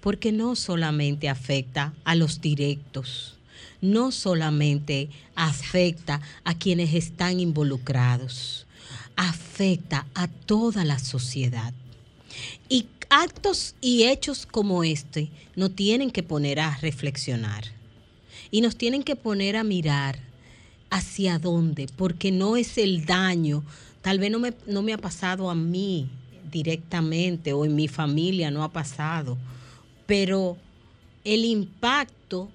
Porque 0.00 0.30
no 0.30 0.56
solamente 0.56 1.28
afecta 1.28 1.92
a 2.04 2.14
los 2.14 2.40
directos, 2.40 3.36
no 3.80 4.12
solamente 4.12 5.08
afecta 5.34 6.20
a 6.44 6.54
quienes 6.54 6.94
están 6.94 7.40
involucrados, 7.40 8.66
afecta 9.16 10.06
a 10.14 10.28
toda 10.28 10.84
la 10.84 10.98
sociedad. 10.98 11.72
Y 12.68 12.86
actos 13.10 13.74
y 13.80 14.04
hechos 14.04 14.46
como 14.46 14.84
este 14.84 15.28
nos 15.56 15.74
tienen 15.74 16.10
que 16.10 16.22
poner 16.22 16.60
a 16.60 16.76
reflexionar 16.76 17.64
y 18.50 18.60
nos 18.60 18.76
tienen 18.76 19.02
que 19.02 19.16
poner 19.16 19.56
a 19.56 19.64
mirar 19.64 20.18
hacia 20.90 21.38
dónde, 21.38 21.88
porque 21.96 22.32
no 22.32 22.56
es 22.56 22.78
el 22.78 23.04
daño, 23.04 23.64
tal 24.02 24.18
vez 24.18 24.30
no 24.30 24.38
me, 24.38 24.54
no 24.66 24.82
me 24.82 24.92
ha 24.92 24.98
pasado 24.98 25.50
a 25.50 25.54
mí 25.54 26.08
directamente 26.50 27.52
o 27.52 27.64
en 27.64 27.76
mi 27.76 27.88
familia 27.88 28.50
no 28.50 28.64
ha 28.64 28.72
pasado, 28.72 29.38
pero 30.06 30.56
el 31.24 31.44
impacto 31.44 32.48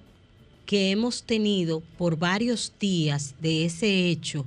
que 0.66 0.90
hemos 0.90 1.22
tenido 1.22 1.80
por 1.96 2.18
varios 2.18 2.72
días 2.78 3.34
de 3.40 3.64
ese 3.64 4.10
hecho, 4.10 4.44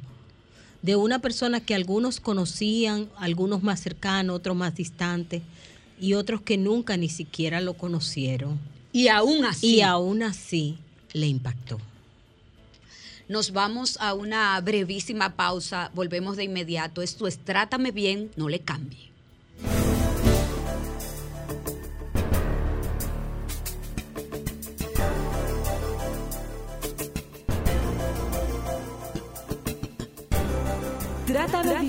de 0.82 0.96
una 0.96 1.20
persona 1.20 1.60
que 1.60 1.76
algunos 1.76 2.20
conocían, 2.20 3.10
algunos 3.18 3.64
más 3.64 3.82
cercanos, 3.82 4.36
otros 4.36 4.56
más 4.56 4.76
distantes, 4.76 5.42
y 6.00 6.14
otros 6.14 6.42
que 6.42 6.58
nunca 6.58 6.96
ni 6.96 7.10
siquiera 7.10 7.60
lo 7.60 7.74
conocieron. 7.74 8.58
Y 8.94 9.10
aún 9.10 9.46
así, 9.46 9.76
Y 9.76 9.82
aún 9.82 10.24
así 10.24 10.78
le 11.14 11.28
impactó. 11.28 11.80
nos 13.28 13.52
vamos 13.52 13.98
a 14.00 14.14
una 14.14 14.60
brevísima 14.62 15.36
pausa. 15.36 15.92
Volvemos 15.94 16.38
de 16.38 16.46
inmediato. 16.46 17.02
Esto 17.02 17.28
es 17.28 17.38
Trátame 17.38 17.92
bien, 17.92 18.32
no 18.36 18.50
le 18.50 18.60
cambie. 18.60 19.09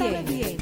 Bien. 0.01 0.57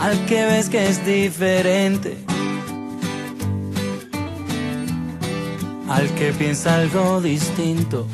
al 0.00 0.26
que 0.26 0.44
ves 0.44 0.68
que 0.68 0.88
es 0.88 1.06
diferente, 1.06 2.16
al 6.02 6.14
que 6.16 6.32
piensa 6.32 6.74
algo 6.74 7.20
distinto, 7.20 8.08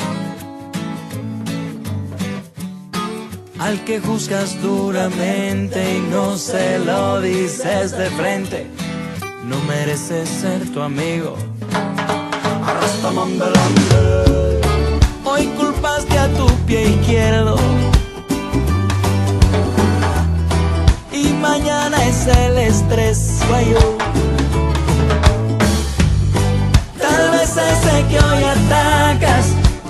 al 3.58 3.82
que 3.86 3.98
juzgas 3.98 4.60
duramente 4.60 5.96
y 5.96 6.00
no 6.10 6.36
se 6.36 6.78
lo 6.80 7.22
dices 7.22 7.92
de 7.92 8.10
frente, 8.10 8.66
no 9.44 9.58
mereces 9.60 10.28
ser 10.28 10.70
tu 10.70 10.82
amigo. 10.82 11.34
Hoy 15.24 15.46
culpaste 15.56 16.18
a 16.18 16.28
tu 16.34 16.46
pie 16.66 16.90
izquierdo. 16.90 17.56
y 21.10 21.32
mañana 21.40 21.96
es 22.04 22.26
el 22.26 22.58
estrés 22.58 23.40
guayo. 23.48 24.27
Que 28.08 28.18
hoy 28.18 28.44
atacas 28.44 29.46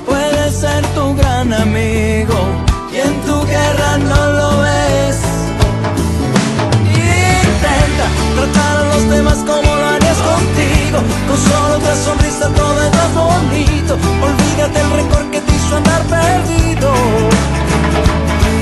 puede 0.07 0.51
ser 0.51 0.85
tu 0.95 1.15
gran 1.17 1.53
amigo 1.53 2.37
y 2.93 2.97
en 2.97 3.21
tu 3.23 3.45
guerra 3.47 3.99
no 3.99 4.33
lo 4.39 4.59
ves. 4.59 5.17
Intenta 6.95 8.07
tratar 8.37 8.77
a 8.77 8.85
los 8.95 9.11
demás 9.11 9.39
como 9.39 9.75
lo 9.81 9.87
harías 9.87 10.19
contigo, 10.19 10.99
con 11.27 11.39
solo 11.49 11.77
otra 11.77 11.95
sonrisa 11.97 12.49
todo 12.51 12.83
es 12.87 12.93
más 13.01 13.15
bonito. 13.15 13.95
Olvídate 14.29 14.81
el 14.81 14.91
rencor 14.91 15.31
que 15.31 15.41
te 15.41 15.55
hizo 15.55 15.77
andar 15.77 16.03
perdido. 16.03 16.91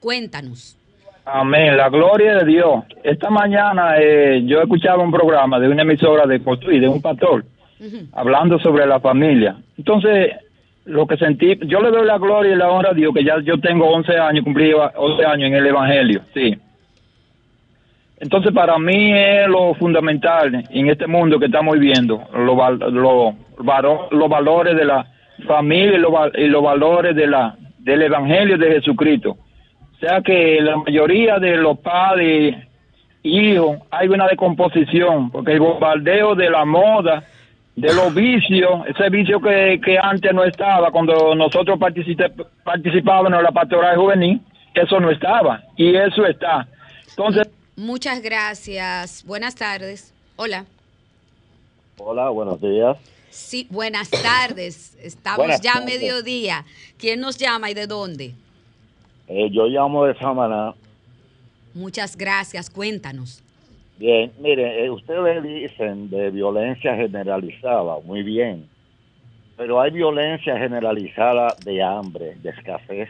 Cuéntanos. 0.00 0.76
Amén, 1.24 1.76
la 1.76 1.88
gloria 1.88 2.38
de 2.38 2.44
Dios. 2.44 2.84
Esta 3.02 3.30
mañana 3.30 3.94
eh, 3.98 4.42
yo 4.44 4.60
escuchaba 4.60 5.02
un 5.02 5.10
programa 5.10 5.58
de 5.60 5.68
una 5.68 5.82
emisora 5.82 6.26
de 6.26 6.42
Cotuí, 6.42 6.78
de 6.78 6.88
un 6.88 7.00
pastor, 7.00 7.44
hablando 8.12 8.58
sobre 8.58 8.86
la 8.86 9.00
familia. 9.00 9.56
Entonces, 9.78 10.32
lo 10.84 11.06
que 11.06 11.16
sentí, 11.16 11.58
yo 11.66 11.80
le 11.80 11.90
doy 11.90 12.04
la 12.04 12.18
gloria 12.18 12.52
y 12.52 12.56
la 12.56 12.70
honra 12.70 12.90
a 12.90 12.94
Dios, 12.94 13.14
que 13.14 13.24
ya 13.24 13.40
yo 13.40 13.58
tengo 13.60 13.88
11 13.88 14.18
años, 14.18 14.44
cumplí 14.44 14.72
11 14.72 15.24
años 15.24 15.48
en 15.48 15.54
el 15.54 15.66
Evangelio, 15.66 16.22
sí. 16.34 16.58
Entonces, 18.22 18.52
para 18.52 18.78
mí 18.78 19.12
es 19.12 19.48
lo 19.48 19.74
fundamental 19.74 20.64
en 20.70 20.88
este 20.88 21.08
mundo 21.08 21.40
que 21.40 21.46
estamos 21.46 21.76
viviendo, 21.76 22.22
los 22.32 22.56
lo- 22.92 24.28
valores 24.28 24.76
de 24.76 24.84
la, 24.84 25.04
familia 25.44 25.98
y 26.36 26.46
los, 26.46 26.62
valores 26.62 27.16
de 27.16 27.26
la, 27.26 27.56
del 27.80 28.02
Evangelio 28.02 28.56
de 28.56 28.74
Jesucristo. 28.74 29.30
O 29.32 29.98
sea 29.98 30.20
que 30.20 30.60
la 30.60 30.76
mayoría 30.76 31.40
de 31.40 31.56
los 31.56 31.80
padres, 31.80 32.58
hijos, 33.24 33.78
hay 33.90 34.06
una 34.06 34.28
descomposición, 34.28 35.28
porque 35.32 35.54
el 35.54 35.60
bombardeo 35.60 36.36
de 36.36 36.48
la 36.48 36.64
moda, 36.64 37.24
de 37.74 37.92
los 37.92 38.14
vicios, 38.14 38.86
ese 38.86 39.10
vicio 39.10 39.40
que, 39.40 39.80
que 39.84 39.98
antes 40.00 40.32
no 40.32 40.44
estaba, 40.44 40.92
cuando 40.92 41.34
nosotros 41.34 41.76
participábamos 42.62 43.32
en 43.32 43.42
la 43.42 43.50
pastoral 43.50 43.96
juvenil, 43.96 44.40
eso 44.74 45.00
no 45.00 45.10
estaba, 45.10 45.60
y 45.76 45.96
eso 45.96 46.24
está. 46.24 46.68
Entonces, 47.10 47.50
Muchas 47.82 48.22
gracias. 48.22 49.24
Buenas 49.26 49.56
tardes. 49.56 50.14
Hola. 50.36 50.66
Hola, 51.98 52.28
buenos 52.28 52.60
días. 52.60 52.96
Sí, 53.28 53.66
buenas 53.70 54.08
tardes. 54.08 54.96
Estamos 55.02 55.38
Buenas 55.38 55.60
ya 55.60 55.72
a 55.72 55.74
tardes. 55.80 56.00
mediodía. 56.00 56.64
¿Quién 56.96 57.18
nos 57.18 57.36
llama 57.38 57.70
y 57.70 57.74
de 57.74 57.88
dónde? 57.88 58.34
Eh, 59.26 59.50
yo 59.50 59.66
llamo 59.66 60.04
de 60.04 60.14
Samaná. 60.16 60.74
Muchas 61.74 62.16
gracias. 62.16 62.70
Cuéntanos. 62.70 63.42
Bien, 63.98 64.32
mire, 64.38 64.84
eh, 64.84 64.88
ustedes 64.88 65.42
dicen 65.42 66.08
de 66.08 66.30
violencia 66.30 66.94
generalizada, 66.94 67.98
muy 68.04 68.22
bien. 68.22 68.68
Pero 69.56 69.80
hay 69.80 69.90
violencia 69.90 70.56
generalizada 70.56 71.56
de 71.64 71.82
hambre, 71.82 72.36
de 72.42 72.50
escasez. 72.50 73.08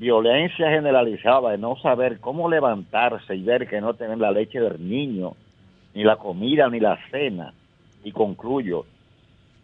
Violencia 0.00 0.70
generalizada 0.70 1.50
de 1.50 1.58
no 1.58 1.76
saber 1.76 2.20
cómo 2.20 2.48
levantarse 2.48 3.36
y 3.36 3.42
ver 3.42 3.68
que 3.68 3.82
no 3.82 3.92
tienen 3.92 4.18
la 4.18 4.30
leche 4.30 4.58
del 4.58 4.88
niño, 4.88 5.34
ni 5.92 6.04
la 6.04 6.16
comida, 6.16 6.70
ni 6.70 6.80
la 6.80 6.98
cena. 7.10 7.52
Y 8.02 8.10
concluyo, 8.10 8.86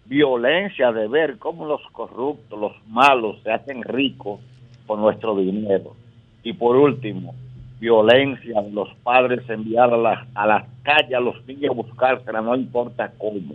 violencia 0.04 0.92
de 0.92 1.08
ver 1.08 1.38
cómo 1.38 1.64
los 1.64 1.80
corruptos, 1.90 2.60
los 2.60 2.72
malos 2.86 3.40
se 3.44 3.50
hacen 3.50 3.82
ricos 3.82 4.38
con 4.86 5.00
nuestro 5.00 5.34
dinero. 5.38 5.96
Y 6.42 6.52
por 6.52 6.76
último, 6.76 7.34
violencia 7.80 8.60
de 8.60 8.72
los 8.72 8.94
padres 8.96 9.48
enviar 9.48 9.90
a 9.94 9.96
las, 9.96 10.28
a 10.34 10.46
las 10.46 10.64
calles 10.82 11.14
a 11.14 11.20
los 11.20 11.46
niños 11.46 11.70
a 11.70 11.74
buscársela, 11.74 12.42
no 12.42 12.54
importa 12.54 13.10
cómo. 13.16 13.54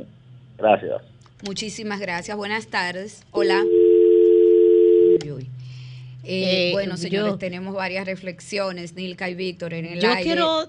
Gracias. 0.57 1.03
Muchísimas 1.45 1.99
gracias. 1.99 2.35
Buenas 2.35 2.65
tardes. 2.69 3.23
Hola. 3.29 3.61
Uy, 5.23 5.31
uy. 5.31 5.60
Eh, 6.23 6.69
Eh, 6.69 6.71
bueno, 6.73 6.97
señores, 6.97 7.31
yo- 7.33 7.37
tenemos 7.37 7.73
varias 7.73 8.05
reflexiones, 8.05 8.95
Nilka 8.95 9.29
y 9.29 9.35
Víctor, 9.35 9.73
en 9.73 9.85
el 9.85 9.99
Yo 9.99 10.09
aire. 10.09 10.23
quiero... 10.23 10.65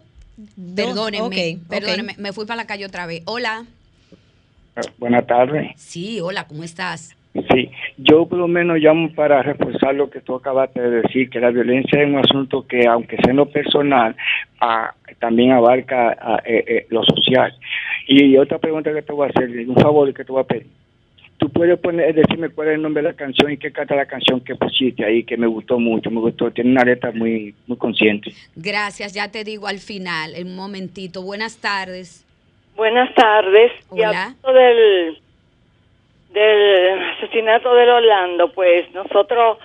Perdónenme, 0.79 2.15
me 2.19 2.33
fui 2.33 2.47
para 2.47 2.57
la 2.57 2.67
calle 2.67 2.87
otra 2.87 3.07
vez. 3.07 3.23
Hola. 3.27 3.65
Buenas 4.99 5.27
tardes. 5.27 5.73
Sí, 5.77 6.21
hola, 6.21 6.47
¿cómo 6.47 6.65
estás? 6.65 7.15
Sí, 7.35 7.71
yo 7.99 8.27
por 8.27 8.39
lo 8.39 8.49
menos 8.49 8.79
llamo 8.79 9.11
para 9.15 9.43
reforzar 9.43 9.95
lo 9.95 10.11
que 10.11 10.21
tú 10.21 10.35
acabaste 10.35 10.81
de 10.81 11.03
decir, 11.03 11.31
que 11.31 11.41
la 11.41 11.51
violencia 11.51 12.01
es 12.03 12.09
un 12.09 12.19
asunto 12.19 12.67
que, 12.67 12.87
aunque 12.87 13.17
sea 13.17 13.31
en 13.31 13.37
lo 13.37 13.47
personal, 13.51 14.17
ah, 14.61 14.95
también 15.19 15.53
abarca 15.53 16.17
ah, 16.21 16.43
eh, 16.45 16.65
eh, 16.67 16.87
lo 16.91 17.03
social. 17.05 17.55
Y 18.07 18.37
otra 18.37 18.59
pregunta 18.59 18.93
que 18.93 19.03
te 19.03 19.13
voy 19.13 19.27
a 19.27 19.31
hacer, 19.31 19.49
un 19.69 19.77
favor 19.77 20.13
que 20.13 20.25
te 20.25 20.33
voy 20.33 20.41
a 20.43 20.45
pedir. 20.45 20.67
Tú 21.43 21.49
puedes 21.49 21.77
poner, 21.81 22.15
decirme 22.15 22.51
cuál 22.51 22.69
es 22.69 22.75
el 22.77 22.83
nombre 22.83 23.03
de 23.03 23.09
la 23.09 23.17
canción 23.17 23.51
y 23.51 23.57
qué 23.57 23.73
canta 23.73 23.97
la 23.97 24.07
canción 24.07 24.41
que 24.43 24.55
pusiste 24.55 25.05
ahí, 25.05 25.25
que 25.25 25.37
me 25.37 25.49
gustó 25.49 25.77
mucho, 25.77 26.09
me 26.09 26.21
gustó, 26.21 26.53
tiene 26.53 26.71
una 26.71 26.85
letra 26.85 27.11
muy, 27.11 27.53
muy 27.67 27.77
consciente. 27.79 28.31
Gracias, 28.55 29.13
ya 29.13 29.29
te 29.29 29.43
digo 29.43 29.67
al 29.67 29.81
final, 29.81 30.37
en 30.37 30.47
un 30.47 30.55
momentito. 30.55 31.21
Buenas 31.21 31.61
tardes. 31.61 32.25
Buenas 32.77 33.13
tardes. 33.17 33.73
Y 33.91 34.03
Hola. 34.03 34.37
hablando 34.37 34.53
del, 34.53 35.19
del 36.33 37.01
asesinato 37.17 37.75
del 37.75 37.89
Orlando, 37.89 38.53
pues 38.53 38.89
nosotros, 38.95 39.59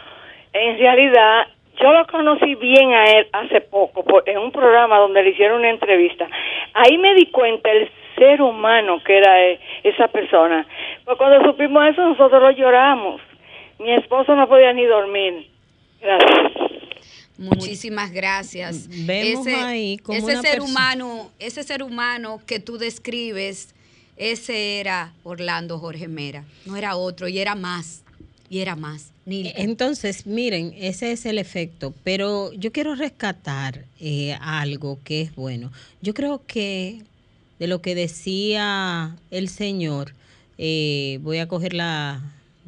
en 0.54 0.80
realidad, 0.80 1.46
yo 1.82 1.92
lo 1.94 2.06
conocí 2.08 2.56
bien 2.56 2.94
a 2.94 3.04
él 3.12 3.28
hace 3.34 3.62
poco, 3.62 4.04
por- 4.04 4.28
en 4.28 4.38
un 4.38 4.52
programa 4.52 4.98
donde 5.00 5.24
le 5.24 5.30
hicieron 5.32 5.60
una 5.60 5.70
entrevista. 5.70 6.28
Ahí 6.74 6.98
me 6.98 7.14
di 7.16 7.28
cuenta 7.28 7.72
el 7.72 7.90
ser 8.18 8.42
humano 8.42 9.02
que 9.06 9.18
era 9.18 9.44
eh, 9.46 9.60
esa 9.84 10.08
persona. 10.08 10.66
Pues 11.06 11.18
cuando 11.18 11.46
supimos 11.52 11.88
eso, 11.90 12.02
nosotros 12.08 12.42
lo 12.42 12.52
lloramos. 12.52 13.22
Mi 13.80 13.94
esposo 13.94 14.36
no 14.36 14.48
podía 14.48 14.74
ni 14.74 14.86
dormir. 14.86 15.48
Gracias. 16.02 16.52
Muchísimas 17.38 18.12
gracias. 18.12 18.88
Vemos 19.06 19.46
ahí 19.48 19.98
como 20.00 20.18
ese 20.18 20.32
una 20.32 20.42
ser 20.42 20.62
humano, 20.62 21.30
ese 21.40 21.62
ser 21.64 21.84
humano 21.84 22.40
que 22.48 22.60
tú 22.60 22.80
describes, 22.80 23.76
ese 24.18 24.80
era 24.80 25.12
Orlando 25.24 25.78
Jorge 25.78 26.08
Mera, 26.08 26.44
no 26.66 26.76
era 26.76 26.96
otro 26.96 27.28
y 27.28 27.38
era 27.38 27.54
más, 27.54 28.04
y 28.50 28.62
era 28.62 28.76
más. 28.76 29.14
Nilka. 29.28 29.62
Entonces, 29.62 30.26
miren, 30.26 30.74
ese 30.78 31.12
es 31.12 31.26
el 31.26 31.38
efecto, 31.38 31.94
pero 32.06 32.54
yo 32.54 32.72
quiero 32.72 32.96
rescatar 32.96 33.84
eh, 34.00 34.38
algo 34.40 35.00
que 35.04 35.22
es 35.22 35.36
bueno. 35.36 35.72
Yo 36.02 36.14
creo 36.14 36.42
que 36.48 37.02
de 37.60 37.68
lo 37.68 37.82
que 37.82 37.94
decía 37.94 39.18
el 39.30 39.50
señor, 39.50 40.14
eh, 40.58 41.20
voy 41.24 41.40
a 41.40 41.48
coger 41.50 41.74
la, 41.74 42.22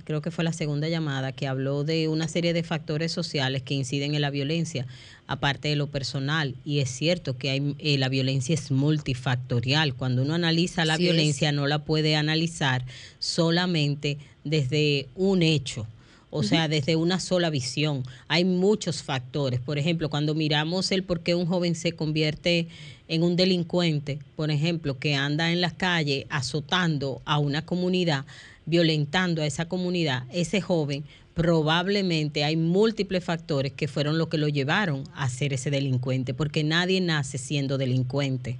creo 0.03 0.21
que 0.21 0.31
fue 0.31 0.43
la 0.43 0.51
segunda 0.51 0.89
llamada, 0.89 1.31
que 1.31 1.47
habló 1.47 1.83
de 1.83 2.09
una 2.09 2.27
serie 2.27 2.51
de 2.51 2.63
factores 2.63 3.11
sociales 3.11 3.61
que 3.61 3.73
inciden 3.73 4.13
en 4.13 4.21
la 4.21 4.29
violencia, 4.29 4.85
aparte 5.27 5.69
de 5.69 5.75
lo 5.77 5.87
personal. 5.87 6.55
Y 6.65 6.79
es 6.79 6.89
cierto 6.89 7.37
que 7.37 7.51
hay, 7.51 7.75
eh, 7.79 7.97
la 7.97 8.09
violencia 8.09 8.53
es 8.53 8.69
multifactorial. 8.69 9.93
Cuando 9.93 10.23
uno 10.23 10.33
analiza 10.33 10.83
la 10.83 10.95
es. 10.95 10.99
violencia, 10.99 11.51
no 11.51 11.67
la 11.67 11.79
puede 11.79 12.15
analizar 12.15 12.83
solamente 13.19 14.17
desde 14.43 15.07
un 15.15 15.41
hecho. 15.41 15.87
O 16.31 16.43
sea, 16.43 16.67
desde 16.67 16.95
una 16.95 17.19
sola 17.19 17.49
visión. 17.49 18.03
Hay 18.27 18.45
muchos 18.45 19.01
factores. 19.01 19.59
Por 19.59 19.79
ejemplo, 19.79 20.09
cuando 20.09 20.35
miramos 20.35 20.91
el 20.91 21.03
por 21.03 21.21
qué 21.21 21.33
un 21.33 21.47
joven 21.47 21.73
se 21.73 21.93
convierte 21.93 22.67
en 23.07 23.23
un 23.23 23.35
delincuente, 23.35 24.19
por 24.35 24.51
ejemplo, 24.51 24.99
que 24.99 25.15
anda 25.15 25.51
en 25.51 25.59
las 25.61 25.73
calles 25.73 26.25
azotando 26.29 27.21
a 27.25 27.39
una 27.39 27.65
comunidad, 27.65 28.25
violentando 28.67 29.41
a 29.41 29.47
esa 29.47 29.65
comunidad, 29.65 30.25
ese 30.31 30.61
joven 30.61 31.03
probablemente 31.33 32.43
hay 32.43 32.57
múltiples 32.57 33.23
factores 33.23 33.71
que 33.71 33.87
fueron 33.87 34.17
lo 34.17 34.27
que 34.27 34.37
lo 34.37 34.49
llevaron 34.49 35.05
a 35.15 35.29
ser 35.29 35.53
ese 35.53 35.71
delincuente, 35.71 36.33
porque 36.33 36.65
nadie 36.65 36.99
nace 36.99 37.37
siendo 37.37 37.77
delincuente. 37.77 38.57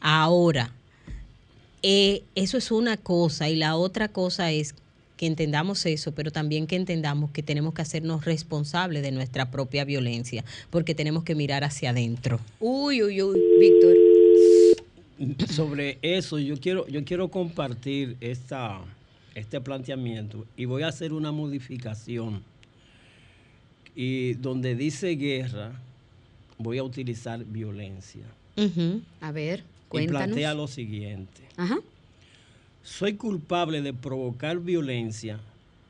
Ahora, 0.00 0.72
eh, 1.82 2.24
eso 2.34 2.58
es 2.58 2.70
una 2.72 2.96
cosa 2.96 3.48
y 3.48 3.56
la 3.56 3.76
otra 3.76 4.08
cosa 4.08 4.50
es 4.50 4.74
que 5.20 5.26
entendamos 5.26 5.84
eso, 5.84 6.14
pero 6.14 6.30
también 6.30 6.66
que 6.66 6.76
entendamos 6.76 7.30
que 7.30 7.42
tenemos 7.42 7.74
que 7.74 7.82
hacernos 7.82 8.24
responsables 8.24 9.02
de 9.02 9.12
nuestra 9.12 9.50
propia 9.50 9.84
violencia, 9.84 10.46
porque 10.70 10.94
tenemos 10.94 11.24
que 11.24 11.34
mirar 11.34 11.62
hacia 11.62 11.90
adentro. 11.90 12.40
Uy, 12.58 13.02
uy, 13.02 13.20
uy, 13.20 13.38
Víctor. 13.60 15.46
sobre 15.50 15.98
eso 16.00 16.38
yo 16.38 16.56
quiero 16.58 16.86
yo 16.88 17.04
quiero 17.04 17.28
compartir 17.28 18.16
esta 18.22 18.80
este 19.34 19.60
planteamiento 19.60 20.46
y 20.56 20.64
voy 20.64 20.84
a 20.84 20.88
hacer 20.88 21.12
una 21.12 21.32
modificación 21.32 22.42
y 23.94 24.32
donde 24.34 24.74
dice 24.74 25.08
guerra 25.16 25.72
voy 26.56 26.78
a 26.78 26.82
utilizar 26.82 27.44
violencia 27.44 28.22
A 29.20 29.32
ver, 29.32 29.60
y 29.60 29.88
cuéntanos. 29.90 30.22
plantea 30.28 30.54
lo 30.54 30.66
siguiente 30.66 31.42
Ajá. 31.58 31.78
Soy 32.82 33.14
culpable 33.14 33.82
de 33.82 33.92
provocar 33.92 34.58
violencia 34.58 35.38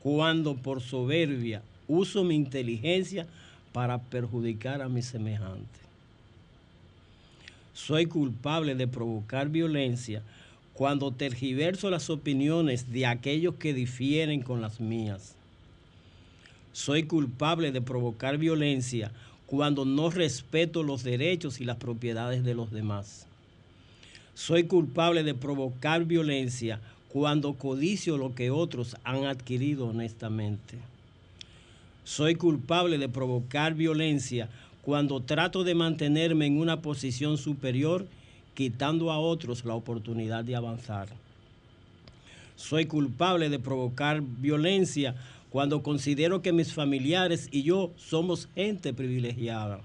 cuando 0.01 0.55
por 0.55 0.81
soberbia 0.81 1.61
uso 1.87 2.23
mi 2.23 2.35
inteligencia 2.35 3.27
para 3.71 3.99
perjudicar 3.99 4.81
a 4.81 4.89
mi 4.89 5.01
semejante 5.01 5.81
soy 7.73 8.05
culpable 8.05 8.75
de 8.75 8.87
provocar 8.87 9.49
violencia 9.49 10.21
cuando 10.73 11.11
tergiverso 11.11 11.89
las 11.89 12.09
opiniones 12.09 12.91
de 12.91 13.05
aquellos 13.05 13.55
que 13.55 13.73
difieren 13.73 14.41
con 14.41 14.61
las 14.61 14.79
mías. 14.79 15.35
Soy 16.73 17.03
culpable 17.03 17.71
de 17.71 17.81
provocar 17.81 18.37
violencia 18.37 19.11
cuando 19.45 19.83
no 19.85 20.09
respeto 20.09 20.83
los 20.83 21.03
derechos 21.03 21.59
y 21.59 21.65
las 21.65 21.77
propiedades 21.77 22.43
de 22.43 22.53
los 22.55 22.71
demás. 22.71 23.25
Soy 24.33 24.63
culpable 24.63 25.23
de 25.23 25.33
provocar 25.33 26.05
violencia 26.05 26.79
cuando 27.09 27.53
codicio 27.53 28.17
lo 28.17 28.33
que 28.33 28.51
otros 28.51 28.95
han 29.03 29.25
adquirido 29.25 29.87
honestamente. 29.87 30.77
Soy 32.03 32.35
culpable 32.35 32.97
de 32.97 33.09
provocar 33.09 33.73
violencia 33.75 34.49
cuando 34.81 35.21
trato 35.21 35.63
de 35.63 35.75
mantenerme 35.75 36.47
en 36.47 36.59
una 36.59 36.81
posición 36.81 37.37
superior, 37.37 38.07
quitando 38.55 39.11
a 39.11 39.19
otros 39.19 39.65
la 39.65 39.75
oportunidad 39.75 40.43
de 40.43 40.55
avanzar. 40.55 41.09
Soy 42.55 42.85
culpable 42.85 43.49
de 43.49 43.59
provocar 43.59 44.21
violencia 44.21 45.15
cuando 45.49 45.83
considero 45.83 46.41
que 46.41 46.53
mis 46.53 46.73
familiares 46.73 47.49
y 47.51 47.63
yo 47.63 47.91
somos 47.97 48.47
gente 48.55 48.93
privilegiada. 48.93 49.81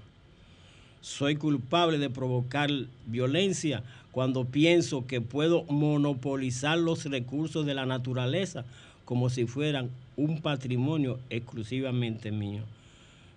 Soy 1.01 1.35
culpable 1.35 1.97
de 1.97 2.09
provocar 2.09 2.69
violencia 3.05 3.83
cuando 4.17 4.45
pienso 4.45 5.05
que 5.05 5.21
puedo 5.21 5.61
monopolizar 5.65 6.79
los 6.79 7.05
recursos 7.05 7.67
de 7.67 7.75
la 7.75 7.85
naturaleza 7.85 8.65
como 9.05 9.29
si 9.29 9.45
fueran 9.45 9.91
un 10.15 10.41
patrimonio 10.41 11.19
exclusivamente 11.29 12.31
mío. 12.31 12.63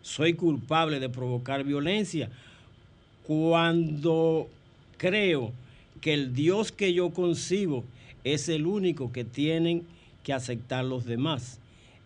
Soy 0.01 0.33
culpable 0.33 0.99
de 0.99 1.11
provocar 1.11 1.65
violencia 1.65 2.31
cuando 3.27 4.49
creo 4.97 5.53
que 6.01 6.15
el 6.15 6.33
Dios 6.33 6.73
que 6.73 6.95
yo 6.95 7.11
concibo 7.11 7.85
es 8.25 8.49
el 8.49 8.65
único 8.65 9.13
que 9.13 9.25
tienen 9.25 9.83
que 10.23 10.33
aceptar 10.33 10.87
los 10.87 11.05
demás. 11.05 11.59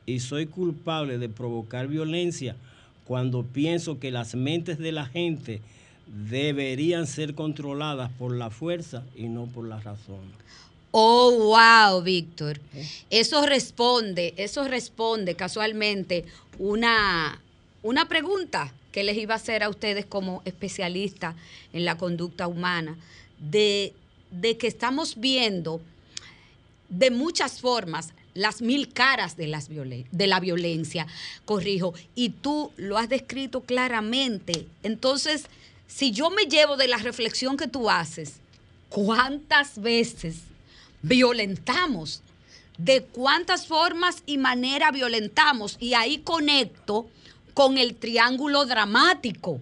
Y 0.04 0.18
soy 0.18 0.46
culpable 0.46 1.18
de 1.18 1.28
provocar 1.28 1.86
violencia 1.86 2.56
cuando 3.04 3.44
pienso 3.44 4.00
que 4.00 4.10
las 4.10 4.34
mentes 4.34 4.78
de 4.78 4.90
la 4.90 5.06
gente 5.06 5.60
deberían 6.06 7.06
ser 7.06 7.34
controladas 7.34 8.10
por 8.12 8.34
la 8.34 8.50
fuerza 8.50 9.04
y 9.16 9.24
no 9.24 9.46
por 9.46 9.66
la 9.68 9.80
razón. 9.80 10.20
Oh, 10.90 11.32
wow, 11.50 12.02
Víctor. 12.02 12.60
Eso 13.10 13.44
responde, 13.46 14.32
eso 14.36 14.62
responde 14.68 15.34
casualmente 15.34 16.24
una, 16.58 17.40
una 17.82 18.08
pregunta 18.08 18.72
que 18.92 19.02
les 19.02 19.16
iba 19.16 19.34
a 19.34 19.38
hacer 19.38 19.64
a 19.64 19.68
ustedes 19.68 20.06
como 20.06 20.40
especialistas 20.44 21.34
en 21.72 21.84
la 21.84 21.98
conducta 21.98 22.46
humana, 22.46 22.96
de, 23.40 23.92
de 24.30 24.56
que 24.56 24.68
estamos 24.68 25.18
viendo 25.18 25.80
de 26.88 27.10
muchas 27.10 27.60
formas 27.60 28.12
las 28.34 28.62
mil 28.62 28.92
caras 28.92 29.36
de, 29.36 29.48
las 29.48 29.68
violen- 29.68 30.06
de 30.12 30.26
la 30.28 30.38
violencia, 30.38 31.08
corrijo, 31.44 31.92
y 32.14 32.28
tú 32.30 32.70
lo 32.76 32.98
has 32.98 33.08
descrito 33.08 33.62
claramente. 33.62 34.68
Entonces, 34.84 35.46
si 35.94 36.10
yo 36.10 36.30
me 36.30 36.46
llevo 36.46 36.76
de 36.76 36.88
la 36.88 36.98
reflexión 36.98 37.56
que 37.56 37.68
tú 37.68 37.88
haces, 37.88 38.34
¿cuántas 38.88 39.80
veces 39.80 40.38
violentamos? 41.02 42.20
¿De 42.78 43.04
cuántas 43.04 43.68
formas 43.68 44.24
y 44.26 44.38
manera 44.38 44.90
violentamos? 44.90 45.76
Y 45.78 45.94
ahí 45.94 46.18
conecto 46.18 47.06
con 47.54 47.78
el 47.78 47.94
triángulo 47.94 48.64
dramático 48.66 49.60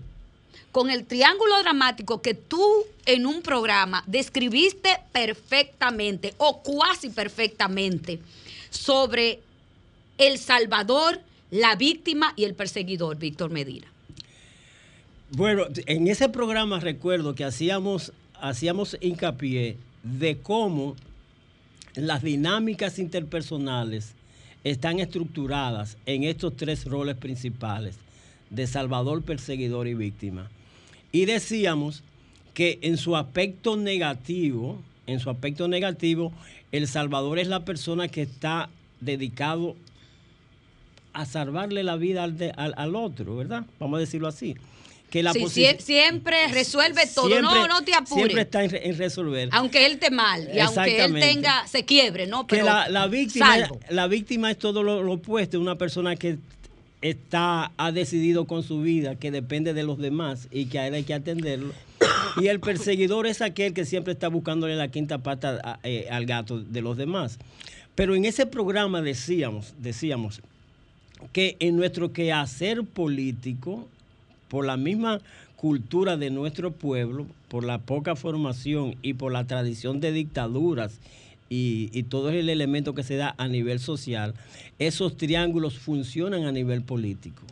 con 0.71 0.89
el 0.89 1.05
triángulo 1.05 1.63
dramático 1.63 2.23
que 2.23 2.33
tú 2.33 2.67
en 3.05 3.27
un 3.27 3.43
programa 3.43 4.03
describiste 4.07 4.89
perfectamente 5.13 6.35
o 6.39 6.63
cuasi 6.63 7.11
perfectamente 7.11 8.21
sobre 8.71 9.41
el 10.17 10.39
salvador, 10.39 11.21
la 11.51 11.77
víctima 11.77 12.33
y 12.37 12.45
el 12.45 12.55
perseguidor, 12.55 13.19
Víctor 13.19 13.51
Medina. 13.51 13.92
Bueno, 15.35 15.65
en 15.87 16.09
ese 16.09 16.29
programa 16.29 16.79
recuerdo 16.81 17.35
que 17.35 17.45
hacíamos, 17.45 18.13
hacíamos 18.41 18.97
hincapié 19.01 19.77
de 20.03 20.37
cómo 20.39 20.95
las 21.95 22.23
dinámicas 22.23 22.99
interpersonales 22.99 24.13
están 24.65 25.01
estructuradas 25.01 25.97
en 26.07 26.25
estos 26.25 26.55
tres 26.57 26.85
roles 26.85 27.17
principales 27.17 27.97
de 28.51 28.67
salvador, 28.67 29.23
perseguidor 29.23 29.89
y 29.89 29.95
víctima. 29.95 30.51
Y 31.13 31.25
decíamos 31.25 32.03
que 32.55 32.79
en 32.83 32.99
su 32.99 33.17
aspecto 33.17 33.77
negativo, 33.77 34.79
en 35.07 35.19
su 35.19 35.31
aspecto 35.31 35.67
negativo, 35.67 36.33
el 36.73 36.87
salvador 36.87 37.39
es 37.39 37.49
la 37.49 37.65
persona 37.65 38.09
que 38.09 38.23
está 38.23 38.69
dedicado 39.01 39.77
a 41.15 41.25
salvarle 41.25 41.83
la 41.83 41.97
vida 41.97 42.23
al, 42.23 42.37
de- 42.37 42.51
al- 42.51 42.75
al 42.77 42.95
otro, 42.97 43.37
¿verdad? 43.37 43.65
Vamos 43.79 43.97
a 43.97 44.01
decirlo 44.01 44.29
así. 44.29 44.57
Que 45.13 45.23
la 45.23 45.35
Sí, 45.35 45.47
siempre 45.79 46.49
resuelve 46.49 47.03
todo, 47.15 47.29
no, 47.43 47.51
siempre- 47.53 47.69
no 47.69 47.81
te 47.85 47.93
Siempre 47.93 48.15
apures. 48.17 48.39
está 48.39 48.65
en, 48.65 48.71
re- 48.71 48.89
en 48.89 48.97
resolver. 48.97 49.49
Aunque 49.53 49.85
él 49.85 49.93
esté 49.93 50.11
mal 50.11 50.49
y 50.55 50.59
aunque 50.59 51.05
él 51.05 51.13
tenga, 51.13 51.67
se 51.69 51.85
quiebre, 51.85 52.27
¿no? 52.27 52.47
que 52.47 52.57
Pero 52.57 52.65
la, 52.67 52.89
la 52.89 53.07
víctima, 53.09 53.59
salvo. 53.59 53.79
la 53.91 54.07
víctima 54.07 54.51
es 54.51 54.57
todo 54.59 54.83
lo, 54.83 55.03
lo 55.03 55.13
opuesto, 55.13 55.61
una 55.61 55.77
persona 55.77 56.17
que 56.17 56.39
está, 57.03 57.73
ha 57.77 57.93
decidido 57.93 58.47
con 58.47 58.63
su 58.63 58.81
vida, 58.81 59.17
que 59.17 59.31
depende 59.31 59.75
de 59.75 59.83
los 59.83 59.99
demás 59.99 60.49
y 60.51 60.65
que 60.67 60.79
a 60.79 60.87
él 60.87 60.95
hay 60.95 61.03
que 61.03 61.13
atenderlo. 61.13 61.75
Y 62.41 62.47
el 62.47 62.61
perseguidor 62.61 63.27
es 63.27 63.43
aquel 63.43 63.75
que 63.75 63.85
siempre 63.85 64.15
está 64.15 64.29
buscándole 64.29 64.77
la 64.77 64.89
quinta 64.89 65.19
pata 65.19 65.61
a- 65.63 65.79
eh, 65.83 66.07
al 66.11 66.25
gato 66.25 66.59
de 66.59 66.81
los 66.81 66.97
demás. 66.97 67.39
Pero 67.95 68.15
en 68.15 68.25
ese 68.25 68.47
programa 68.47 69.03
decíamos, 69.03 69.75
decíamos 69.79 70.41
que 71.35 71.57
en 71.61 71.77
nuestro 71.77 72.15
quehacer 72.15 72.83
político, 72.85 73.87
por 74.53 74.67
la 74.67 74.77
misma 74.77 75.23
cultura 75.57 76.19
de 76.19 76.29
nuestro 76.29 76.73
pueblo, 76.73 77.27
por 77.49 77.65
la 77.65 77.79
poca 77.79 78.17
formación 78.17 78.97
y 79.01 79.15
por 79.15 79.33
la 79.33 79.47
tradición 79.47 79.99
de 79.99 80.13
dictaduras 80.13 80.99
y, 81.49 81.89
y 81.95 82.03
todo 82.03 82.29
el 82.29 82.51
elemento 82.51 82.95
que 82.95 83.03
se 83.03 83.17
da 83.17 83.35
a 83.39 83.49
nivel 83.49 83.81
social, 83.81 84.35
esos 84.79 85.17
triángulos 85.17 85.79
funcionan 85.79 86.45
a 86.45 86.53
nivel 86.53 86.83
político. 86.83 87.45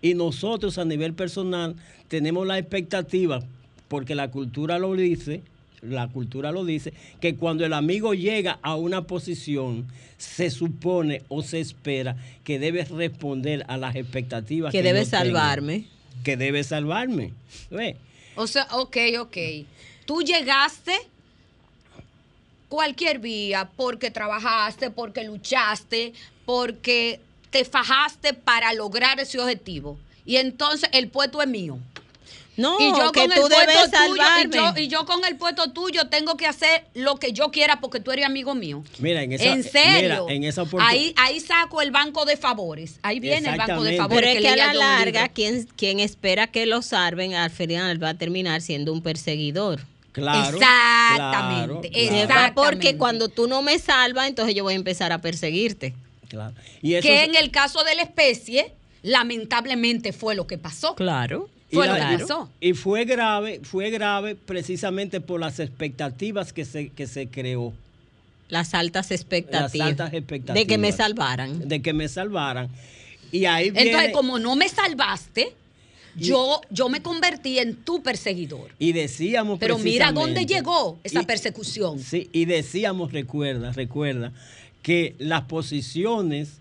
Y 0.00 0.14
nosotros 0.14 0.78
a 0.78 0.84
nivel 0.84 1.14
personal 1.14 1.76
tenemos 2.08 2.44
la 2.44 2.58
expectativa, 2.58 3.40
porque 3.86 4.16
la 4.16 4.32
cultura 4.32 4.80
lo 4.80 4.94
dice, 4.94 5.42
la 5.80 6.08
cultura 6.08 6.50
lo 6.50 6.64
dice, 6.64 6.92
que 7.20 7.36
cuando 7.36 7.64
el 7.64 7.72
amigo 7.72 8.14
llega 8.14 8.58
a 8.62 8.74
una 8.74 9.02
posición, 9.02 9.86
se 10.18 10.50
supone 10.50 11.22
o 11.28 11.42
se 11.42 11.60
espera 11.60 12.16
que 12.42 12.58
debe 12.58 12.84
responder 12.84 13.64
a 13.68 13.76
las 13.76 13.94
expectativas. 13.94 14.72
Que 14.72 14.82
debe 14.82 15.04
yo 15.04 15.10
tenga. 15.10 16.01
Que 16.24 16.36
debe 16.36 16.64
salvarme. 16.64 17.32
¿Ve? 17.70 17.96
O 18.36 18.46
sea, 18.46 18.66
ok, 18.72 18.96
ok. 19.20 19.36
Tú 20.06 20.22
llegaste 20.22 20.94
cualquier 22.68 23.18
vía 23.18 23.70
porque 23.76 24.10
trabajaste, 24.10 24.90
porque 24.90 25.24
luchaste, 25.24 26.14
porque 26.44 27.20
te 27.50 27.64
fajaste 27.64 28.32
para 28.32 28.72
lograr 28.72 29.20
ese 29.20 29.38
objetivo. 29.38 29.98
Y 30.24 30.36
entonces 30.36 30.88
el 30.92 31.08
puesto 31.08 31.42
es 31.42 31.48
mío. 31.48 31.78
No, 32.56 32.78
y 32.78 32.88
yo 32.98 33.12
que 33.12 33.20
con 33.20 33.30
tú 33.30 33.34
el 33.36 33.40
puesto 33.40 33.56
debes 33.60 33.90
tuyo, 33.90 34.22
y 34.44 34.50
yo, 34.54 34.72
y 34.82 34.88
yo 34.88 35.06
con 35.06 35.24
el 35.24 35.36
puesto 35.36 35.72
tuyo 35.72 36.08
tengo 36.08 36.36
que 36.36 36.46
hacer 36.46 36.84
lo 36.92 37.16
que 37.16 37.32
yo 37.32 37.50
quiera 37.50 37.80
porque 37.80 37.98
tú 37.98 38.10
eres 38.12 38.26
amigo 38.26 38.54
mío. 38.54 38.84
Mira, 38.98 39.22
en 39.22 39.32
esa, 39.32 39.44
en 39.44 39.62
serio. 39.64 40.26
mira, 40.26 40.34
en 40.34 40.44
esa 40.44 40.64
ahí, 40.80 41.14
ahí 41.16 41.40
saco 41.40 41.80
el 41.80 41.90
banco 41.92 42.26
de 42.26 42.36
favores. 42.36 42.98
Ahí 43.02 43.20
viene 43.20 43.48
el 43.48 43.56
banco 43.56 43.82
de 43.82 43.96
favores. 43.96 44.20
Pero 44.20 44.38
es 44.38 44.54
que 44.54 44.60
a 44.60 44.66
la 44.66 44.74
larga, 44.74 45.28
quien, 45.28 45.64
quien 45.76 45.98
espera 46.00 46.46
que 46.48 46.66
lo 46.66 46.82
salven, 46.82 47.34
al 47.34 47.50
final 47.50 48.02
va 48.02 48.10
a 48.10 48.14
terminar 48.14 48.60
siendo 48.60 48.92
un 48.92 49.02
perseguidor. 49.02 49.80
Claro. 50.12 50.58
Exactamente, 50.58 51.88
claro, 51.90 52.14
exactamente. 52.16 52.52
Porque 52.54 52.96
cuando 52.98 53.28
tú 53.30 53.48
no 53.48 53.62
me 53.62 53.78
salvas, 53.78 54.28
entonces 54.28 54.54
yo 54.54 54.62
voy 54.62 54.74
a 54.74 54.76
empezar 54.76 55.10
a 55.10 55.22
perseguirte. 55.22 55.94
Claro. 56.28 56.54
Y 56.82 56.94
eso 56.96 57.08
que 57.08 57.22
es- 57.22 57.28
en 57.30 57.34
el 57.36 57.50
caso 57.50 57.82
de 57.82 57.94
la 57.94 58.02
especie, 58.02 58.74
lamentablemente 59.02 60.12
fue 60.12 60.34
lo 60.34 60.46
que 60.46 60.58
pasó. 60.58 60.94
Claro. 60.94 61.48
Y 61.72 61.76
la- 61.76 62.74
fue 62.74 63.04
grave, 63.04 63.60
fue 63.64 63.90
grave 63.90 64.34
precisamente 64.36 65.20
por 65.20 65.40
las 65.40 65.58
expectativas 65.58 66.52
que 66.52 66.64
se, 66.64 66.90
que 66.90 67.06
se 67.06 67.28
creó. 67.28 67.72
Las 68.48 68.74
altas 68.74 69.10
expectativas. 69.10 69.74
Las 69.74 69.88
altas 69.88 70.12
expectativas. 70.12 70.54
De 70.54 70.66
que 70.66 70.76
me 70.78 70.92
salvaran. 70.92 71.66
De 71.68 71.80
que 71.80 71.92
me 71.94 72.08
salvaran. 72.08 72.68
Y 73.30 73.46
ahí 73.46 73.70
viene, 73.70 73.88
Entonces, 73.90 74.12
como 74.12 74.38
no 74.38 74.54
me 74.56 74.68
salvaste, 74.68 75.54
yo, 76.14 76.60
yo 76.68 76.90
me 76.90 77.00
convertí 77.00 77.58
en 77.58 77.76
tu 77.76 78.02
perseguidor. 78.02 78.70
y 78.78 78.92
decíamos 78.92 79.58
Pero 79.58 79.78
mira 79.78 80.12
dónde 80.12 80.44
llegó 80.44 80.98
esa 81.02 81.22
Y- 81.22 81.24
persecución. 81.26 81.98
Sí, 81.98 82.28
y 82.32 82.44
decíamos, 82.44 83.12
recuerda, 83.12 83.72
recuerda, 83.72 84.32
que 84.82 85.14
las 85.18 85.42
posiciones 85.44 86.58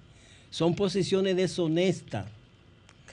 son 0.49 0.75
posiciones 0.75 1.35
deshonestas. 1.35 2.27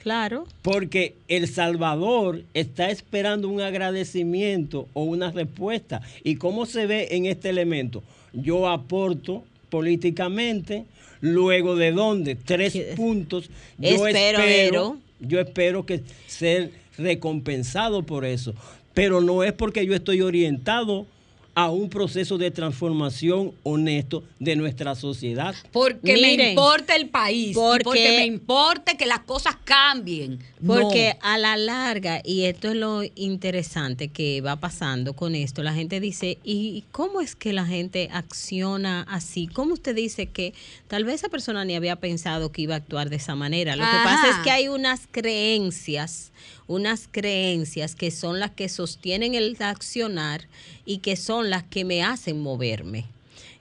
Claro. 0.03 0.45
Porque 0.61 1.15
El 1.27 1.47
Salvador 1.47 2.43
está 2.53 2.89
esperando 2.89 3.49
un 3.49 3.61
agradecimiento 3.61 4.87
o 4.93 5.03
una 5.03 5.31
respuesta. 5.31 6.01
¿Y 6.23 6.35
cómo 6.35 6.65
se 6.65 6.87
ve 6.87 7.09
en 7.11 7.25
este 7.25 7.49
elemento? 7.49 8.03
Yo 8.33 8.67
aporto 8.67 9.43
políticamente, 9.69 10.85
luego 11.21 11.75
de 11.75 11.91
dónde? 11.91 12.35
Tres 12.35 12.75
puntos. 12.95 13.49
Yo 13.77 14.07
Espero, 14.07 14.39
espero, 14.39 14.97
yo 15.19 15.39
espero 15.39 15.85
que 15.85 16.01
ser 16.27 16.71
recompensado 16.97 18.03
por 18.03 18.25
eso. 18.25 18.53
Pero 18.93 19.21
no 19.21 19.43
es 19.43 19.53
porque 19.53 19.85
yo 19.85 19.93
estoy 19.93 20.21
orientado 20.21 21.05
a 21.55 21.69
un 21.69 21.89
proceso 21.89 22.37
de 22.37 22.51
transformación 22.51 23.53
honesto 23.63 24.23
de 24.39 24.55
nuestra 24.55 24.95
sociedad. 24.95 25.53
Porque 25.71 26.13
me 26.17 26.51
importa 26.51 26.95
el 26.95 27.09
país. 27.09 27.51
y 27.51 27.53
porque- 27.53 28.17
me 28.17 28.25
importa 28.25 28.95
que 28.97 29.05
las 29.05 29.19
cosas 29.21 29.55
cambien. 29.63 30.39
Porque 30.65 31.15
No. 31.21 31.27
a 31.29 31.37
la 31.37 31.57
larga, 31.57 32.21
y 32.23 32.43
esto 32.43 32.69
es 32.69 32.75
lo 32.75 33.01
interesante 33.15 34.07
que 34.09 34.41
va 34.41 34.57
pasando 34.57 35.13
con 35.13 35.35
esto, 35.35 35.63
la 35.63 35.73
gente 35.73 35.99
dice, 35.99 36.37
¿y 36.43 36.83
cómo 36.91 37.21
es 37.21 37.35
que 37.35 37.53
la 37.53 37.65
gente 37.65 38.09
acciona 38.11 39.03
así? 39.09 39.47
¿Cómo 39.47 39.73
usted 39.73 39.95
dice 39.95 40.27
que 40.27 40.53
tal 40.87 41.03
vez 41.03 41.15
esa 41.15 41.29
persona 41.29 41.65
ni 41.65 41.75
había 41.75 41.95
pensado 41.97 42.51
que 42.51 42.61
iba 42.61 42.75
a 42.75 42.77
actuar 42.77 43.09
de 43.09 43.17
esa 43.17 43.35
manera? 43.35 43.75
Lo 43.75 43.83
que 43.83 43.97
pasa 44.03 44.29
es 44.29 44.35
que 44.43 44.51
hay 44.51 44.67
unas 44.67 45.07
creencias, 45.11 46.31
unas 46.67 47.07
creencias 47.09 47.95
que 47.95 48.11
son 48.11 48.39
las 48.39 48.51
que 48.51 48.69
sostienen 48.69 49.33
el 49.35 49.55
accionar 49.59 50.47
y 50.85 50.99
que 50.99 51.15
son 51.15 51.38
las 51.45 51.63
que 51.63 51.85
me 51.85 52.03
hacen 52.03 52.41
moverme. 52.41 53.05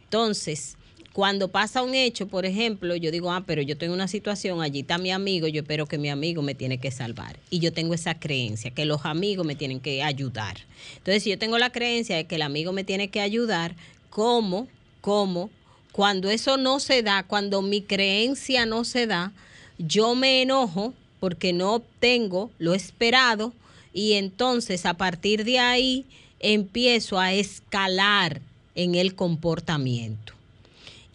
Entonces, 0.04 0.76
cuando 1.12 1.48
pasa 1.48 1.82
un 1.82 1.94
hecho, 1.94 2.28
por 2.28 2.46
ejemplo, 2.46 2.94
yo 2.94 3.10
digo, 3.10 3.32
ah, 3.32 3.42
pero 3.44 3.60
yo 3.60 3.76
tengo 3.76 3.92
una 3.92 4.06
situación, 4.06 4.62
allí 4.62 4.80
está 4.80 4.98
mi 4.98 5.10
amigo, 5.10 5.48
yo 5.48 5.62
espero 5.62 5.86
que 5.86 5.98
mi 5.98 6.10
amigo 6.10 6.42
me 6.42 6.54
tiene 6.54 6.78
que 6.78 6.90
salvar. 6.90 7.38
Y 7.50 7.58
yo 7.58 7.72
tengo 7.72 7.92
esa 7.92 8.18
creencia, 8.18 8.70
que 8.70 8.84
los 8.84 9.04
amigos 9.04 9.44
me 9.44 9.56
tienen 9.56 9.80
que 9.80 10.02
ayudar. 10.02 10.58
Entonces, 10.96 11.24
si 11.24 11.30
yo 11.30 11.38
tengo 11.38 11.58
la 11.58 11.70
creencia 11.70 12.16
de 12.16 12.26
que 12.26 12.36
el 12.36 12.42
amigo 12.42 12.72
me 12.72 12.84
tiene 12.84 13.08
que 13.08 13.20
ayudar, 13.20 13.74
¿cómo? 14.10 14.68
¿Cómo? 15.00 15.50
Cuando 15.90 16.30
eso 16.30 16.56
no 16.56 16.78
se 16.78 17.02
da, 17.02 17.24
cuando 17.24 17.62
mi 17.62 17.82
creencia 17.82 18.64
no 18.64 18.84
se 18.84 19.08
da, 19.08 19.32
yo 19.78 20.14
me 20.14 20.42
enojo 20.42 20.94
porque 21.18 21.52
no 21.52 21.74
obtengo 21.74 22.52
lo 22.58 22.74
esperado 22.74 23.52
y 23.92 24.12
entonces 24.12 24.86
a 24.86 24.94
partir 24.94 25.44
de 25.44 25.58
ahí 25.58 26.06
empiezo 26.40 27.18
a 27.18 27.32
escalar 27.32 28.40
en 28.74 28.94
el 28.94 29.14
comportamiento. 29.14 30.34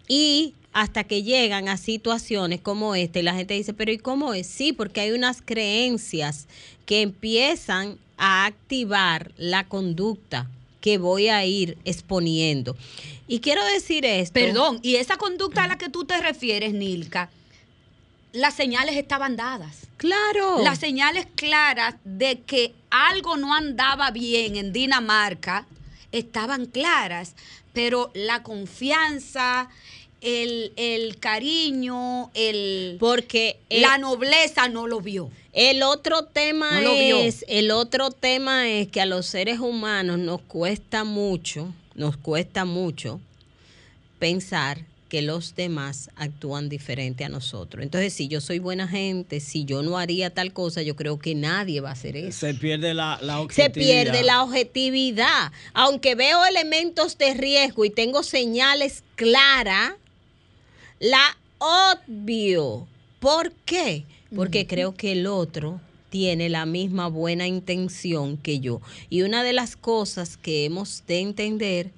Y 0.08 0.54
hasta 0.74 1.04
que 1.04 1.24
llegan 1.24 1.70
a 1.70 1.78
situaciones 1.78 2.60
como 2.60 2.96
esta 2.96 3.20
y 3.20 3.24
la 3.24 3.36
gente 3.36 3.54
dice, 3.54 3.74
pero 3.74 3.92
¿y 3.92 3.98
cómo 3.98 4.34
es? 4.34 4.48
Sí, 4.48 4.74
porque 4.74 5.02
hay 5.02 5.12
unas 5.12 5.42
creencias 5.42 6.48
que 6.86 7.02
empiezan 7.02 7.98
a 8.18 8.46
activar 8.46 9.32
la 9.38 9.68
conducta 9.68 10.50
que 10.82 10.98
voy 10.98 11.30
a 11.30 11.46
ir 11.46 11.78
exponiendo. 11.86 12.76
Y 13.28 13.40
quiero 13.40 13.64
decir 13.66 14.06
esto. 14.06 14.34
Perdón, 14.34 14.80
y 14.82 14.96
esa 14.96 15.16
conducta 15.16 15.64
a 15.64 15.68
la 15.68 15.78
que 15.78 15.90
tú 15.90 16.04
te 16.04 16.20
refieres, 16.20 16.74
Nilka, 16.74 17.30
las 18.34 18.56
señales 18.56 18.98
estaban 18.98 19.36
dadas. 19.36 19.88
Claro. 19.98 20.62
Las 20.64 20.80
señales 20.80 21.28
claras 21.36 21.96
de 22.04 22.42
que 22.42 22.74
algo 22.90 23.38
no 23.38 23.54
andaba 23.54 24.12
bien 24.12 24.58
en 24.58 24.74
Dinamarca 24.74 25.66
estaban 26.12 26.66
claras, 26.66 27.36
pero 27.74 28.12
la 28.14 28.44
confianza, 28.44 29.70
el, 30.22 30.74
el 30.76 31.20
cariño, 31.20 32.32
el 32.34 32.98
porque 33.00 33.60
la 33.70 33.98
nobleza 33.98 34.68
no 34.68 34.88
lo 34.88 35.00
vio. 35.00 35.30
El 35.54 35.84
otro 35.84 36.26
tema 36.26 36.82
No 36.82 36.94
es, 36.94 37.46
el 37.48 37.70
otro 37.70 38.10
tema 38.10 38.68
es 38.68 38.88
que 38.88 39.02
a 39.02 39.06
los 39.06 39.28
seres 39.28 39.60
humanos 39.60 40.18
nos 40.18 40.42
cuesta 40.42 41.04
mucho, 41.04 41.72
nos 41.94 42.18
cuesta 42.18 42.66
mucho 42.66 43.22
pensar 44.18 44.80
que 45.14 45.22
los 45.22 45.54
demás 45.54 46.10
actúan 46.16 46.70
diferente 46.70 47.24
a 47.24 47.30
nosotros. 47.30 47.84
Entonces, 47.84 48.14
si 48.14 48.28
yo 48.28 48.42
soy 48.42 48.58
buena 48.58 48.88
gente, 48.88 49.42
si 49.42 49.64
yo 49.64 49.84
no 49.84 50.00
haría 50.00 50.32
tal 50.32 50.54
cosa, 50.54 50.82
yo 50.82 50.96
creo 50.96 51.20
que 51.20 51.36
nadie 51.36 51.82
va 51.82 51.90
a 51.90 51.92
hacer 51.92 52.18
eso. 52.18 52.40
Se 52.40 52.56
pierde 52.56 52.96
la, 52.96 53.20
la 53.22 53.36
Se 53.36 53.40
objetividad. 53.42 53.74
pierde 54.06 54.24
la 54.24 54.42
objetividad. 54.42 55.52
Aunque 55.76 56.16
veo 56.16 56.44
elementos 56.46 57.20
de 57.20 57.36
riesgo 57.36 57.86
y 57.86 57.92
tengo 57.92 58.24
señales 58.24 59.04
claras, 59.14 59.94
la 61.00 61.38
obvio. 61.60 62.88
¿Por 63.20 63.52
qué? 63.66 64.06
Porque 64.36 64.66
creo 64.66 64.96
que 64.96 65.12
el 65.12 65.28
otro 65.28 65.80
tiene 66.10 66.50
la 66.50 66.66
misma 66.66 67.08
buena 67.08 67.46
intención 67.46 68.36
que 68.38 68.62
yo. 68.62 68.82
Y 69.12 69.22
una 69.22 69.44
de 69.44 69.54
las 69.54 69.76
cosas 69.76 70.38
que 70.38 70.66
hemos 70.66 71.04
de 71.06 71.20
entender 71.20 71.92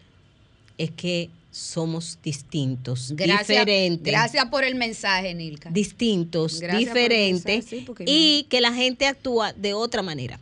es 0.78 0.92
que 0.92 1.30
somos 1.58 2.20
distintos, 2.22 3.14
Gracias, 3.16 3.48
diferentes 3.48 4.12
gracias 4.12 4.46
por 4.50 4.66
el 4.66 4.76
mensaje, 4.76 5.34
Nilka. 5.34 5.70
distintos, 5.70 6.60
Gracias 6.60 6.80
diferentes 6.94 7.46
mensaje, 7.46 7.78
sí, 7.80 7.84
porque 7.86 8.04
y 8.06 8.44
que 8.50 8.60
la 8.60 8.74
gente 8.74 9.08
actúa 9.08 9.54
de 9.54 9.74
otra 9.74 10.02
manera. 10.02 10.38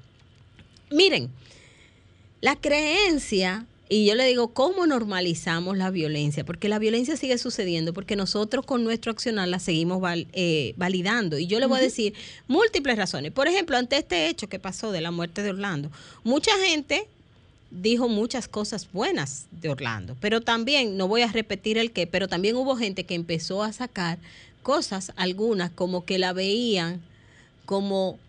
Miren, 0.90 1.30
la 2.42 2.56
creencia, 2.56 3.66
y 3.90 4.06
yo 4.08 4.16
le 4.16 4.26
digo, 4.26 4.54
¿cómo 4.56 4.88
normalizamos 4.88 5.78
la 5.78 5.92
violencia? 5.92 6.44
Porque 6.44 6.68
la 6.68 6.80
violencia 6.80 7.16
sigue 7.16 7.38
sucediendo, 7.38 7.94
porque 7.94 8.16
nosotros 8.16 8.66
con 8.66 8.84
nuestro 8.84 9.12
accionar 9.12 9.48
la 9.48 9.60
seguimos 9.60 10.02
val- 10.02 10.26
eh, 10.34 10.74
validando. 10.78 11.38
Y 11.38 11.46
yo 11.46 11.60
le 11.60 11.68
voy 11.68 11.78
a 11.78 11.82
decir 11.82 12.16
múltiples 12.48 12.98
razones. 12.98 13.32
Por 13.32 13.48
ejemplo, 13.48 13.78
ante 13.78 13.98
este 13.98 14.30
hecho 14.30 14.50
que 14.50 14.58
pasó 14.58 14.92
de 14.92 15.02
la 15.02 15.12
muerte 15.12 15.44
de 15.44 15.52
Orlando, 15.52 15.92
mucha 16.24 16.52
gente 16.66 17.08
dijo 17.82 18.08
muchas 18.08 18.48
cosas 18.48 18.88
buenas 18.92 19.48
de 19.52 19.70
Orlando, 19.70 20.16
pero 20.20 20.42
también, 20.42 20.96
no 20.96 21.08
voy 21.08 21.24
a 21.24 21.32
repetir 21.32 21.78
el 21.78 21.92
qué, 21.92 22.06
pero 22.06 22.28
también 22.28 22.56
hubo 22.56 22.76
gente 22.76 23.04
que 23.04 23.16
empezó 23.16 23.64
a 23.64 23.74
sacar 23.74 24.20
cosas, 24.62 25.12
algunas 25.16 25.72
como 25.72 26.06
que 26.06 26.20
la 26.20 26.34
veían 26.34 27.02
como, 27.66 28.20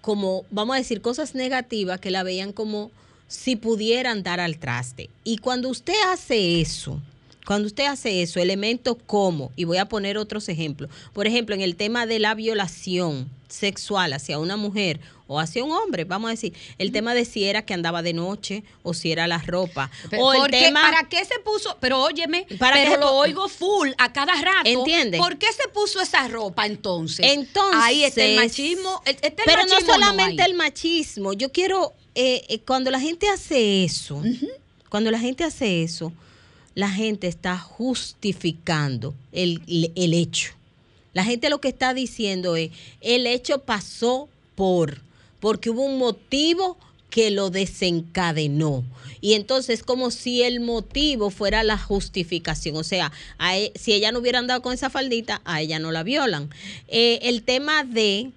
como, 0.00 0.44
vamos 0.50 0.76
a 0.76 0.78
decir, 0.78 1.00
cosas 1.00 1.34
negativas 1.34 2.00
que 2.00 2.10
la 2.10 2.22
veían 2.22 2.52
como 2.52 2.90
si 3.28 3.56
pudieran 3.56 4.22
dar 4.22 4.40
al 4.40 4.58
traste. 4.58 5.08
Y 5.24 5.38
cuando 5.38 5.68
usted 5.68 5.94
hace 6.12 6.60
eso, 6.60 7.00
cuando 7.46 7.66
usted 7.66 7.84
hace 7.86 8.22
eso, 8.22 8.38
elementos 8.40 8.96
como, 9.06 9.50
y 9.56 9.64
voy 9.64 9.78
a 9.78 9.86
poner 9.88 10.18
otros 10.18 10.48
ejemplos, 10.48 10.90
por 11.12 11.26
ejemplo, 11.26 11.54
en 11.54 11.60
el 11.62 11.76
tema 11.76 12.06
de 12.06 12.18
la 12.18 12.34
violación 12.34 13.28
sexual 13.48 14.12
hacia 14.12 14.38
una 14.38 14.56
mujer 14.56 15.00
o 15.26 15.38
hacia 15.40 15.62
un 15.64 15.70
hombre, 15.72 16.04
vamos 16.04 16.28
a 16.28 16.32
decir, 16.32 16.52
el 16.78 16.90
tema 16.92 17.14
de 17.14 17.24
si 17.24 17.44
era 17.44 17.62
que 17.64 17.72
andaba 17.74 18.02
de 18.02 18.12
noche 18.12 18.62
o 18.82 18.94
si 18.94 19.10
era 19.12 19.26
la 19.28 19.38
ropa, 19.38 19.90
Pero, 20.10 20.24
o 20.24 20.32
el 20.32 20.38
¿por 20.40 20.50
qué- 20.50 20.60
tema... 20.60 20.82
¿Para 20.82 21.08
qué 21.08 21.24
se 21.24 21.38
puso? 21.44 21.76
Pero 21.80 22.00
óyeme, 22.02 22.46
¿Para 22.58 22.76
pero 22.76 22.98
lo 23.00 23.12
oigo 23.12 23.48
full 23.48 23.90
a 23.98 24.12
cada 24.12 24.34
rato. 24.34 24.64
¿Entiende? 24.68 25.18
¿Por 25.18 25.38
qué 25.38 25.46
se 25.52 25.68
puso 25.68 26.00
esa 26.00 26.26
ropa 26.28 26.66
entonces? 26.66 27.24
Entonces, 27.28 27.80
Ahí 27.80 28.04
está 28.04 28.24
el 28.24 28.36
machismo. 28.36 29.02
Está 29.04 29.28
el 29.28 29.34
pero 29.46 29.62
no 29.62 29.68
machismo 29.68 29.92
solamente 29.94 30.42
el 30.44 30.54
machismo. 30.54 31.32
Yo 31.32 31.50
quiero, 31.52 31.92
eh, 32.16 32.42
eh, 32.48 32.58
cuando 32.66 32.90
la 32.90 32.98
gente 33.00 33.28
hace 33.28 33.84
eso, 33.84 34.22
cuando 34.88 35.10
la 35.12 35.18
gente 35.20 35.44
hace 35.44 35.82
eso, 35.84 36.12
la 36.74 36.90
gente 36.90 37.26
está 37.26 37.58
justificando 37.58 39.14
el, 39.32 39.60
el 39.94 40.14
hecho. 40.14 40.52
La 41.12 41.24
gente 41.24 41.50
lo 41.50 41.60
que 41.60 41.68
está 41.68 41.92
diciendo 41.94 42.56
es, 42.56 42.70
el 43.00 43.26
hecho 43.26 43.62
pasó 43.62 44.28
por, 44.54 45.00
porque 45.40 45.70
hubo 45.70 45.84
un 45.84 45.98
motivo 45.98 46.78
que 47.10 47.30
lo 47.30 47.50
desencadenó. 47.50 48.84
Y 49.20 49.34
entonces 49.34 49.82
como 49.82 50.10
si 50.10 50.42
el 50.42 50.60
motivo 50.60 51.30
fuera 51.30 51.62
la 51.62 51.76
justificación. 51.76 52.76
O 52.76 52.84
sea, 52.84 53.12
e- 53.52 53.72
si 53.74 53.92
ella 53.92 54.12
no 54.12 54.20
hubiera 54.20 54.38
andado 54.38 54.62
con 54.62 54.72
esa 54.72 54.88
faldita, 54.88 55.42
a 55.44 55.60
ella 55.60 55.78
no 55.78 55.90
la 55.92 56.02
violan. 56.02 56.48
Eh, 56.88 57.18
el 57.22 57.42
tema 57.42 57.84
de, 57.84 58.30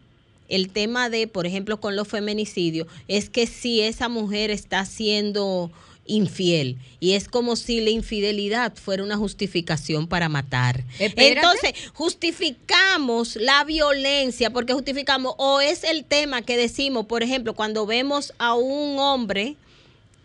el 0.49 0.69
tema 0.69 1.09
de, 1.09 1.27
por 1.27 1.45
ejemplo, 1.45 1.79
con 1.79 1.95
los 1.95 2.07
feminicidios, 2.07 2.88
es 3.07 3.29
que 3.29 3.47
si 3.47 3.81
esa 3.81 4.09
mujer 4.09 4.49
está 4.49 4.86
siendo 4.86 5.71
infiel 6.06 6.78
y 6.99 7.14
es 7.14 7.28
como 7.28 7.56
si 7.56 7.82
la 7.82 7.89
infidelidad 7.89 8.76
fuera 8.76 9.04
una 9.04 9.18
justificación 9.18 10.08
para 10.08 10.30
matar. 10.30 10.84
Espérate. 10.99 11.39
Entonces, 11.39 11.74
justificamos 11.93 13.36
la 13.38 13.64
violencia 13.64 14.51
porque 14.51 14.74
justificamos 14.74 15.36
o 15.38 15.62
es 15.62 15.84
el 15.84 16.06
tema 16.06 16.41
que 16.41 16.58
decimos, 16.58 17.06
por 17.06 17.24
ejemplo, 17.24 17.54
cuando 17.54 17.86
vemos 17.86 18.34
a 18.38 18.54
un 18.54 18.99
hombre 18.99 19.56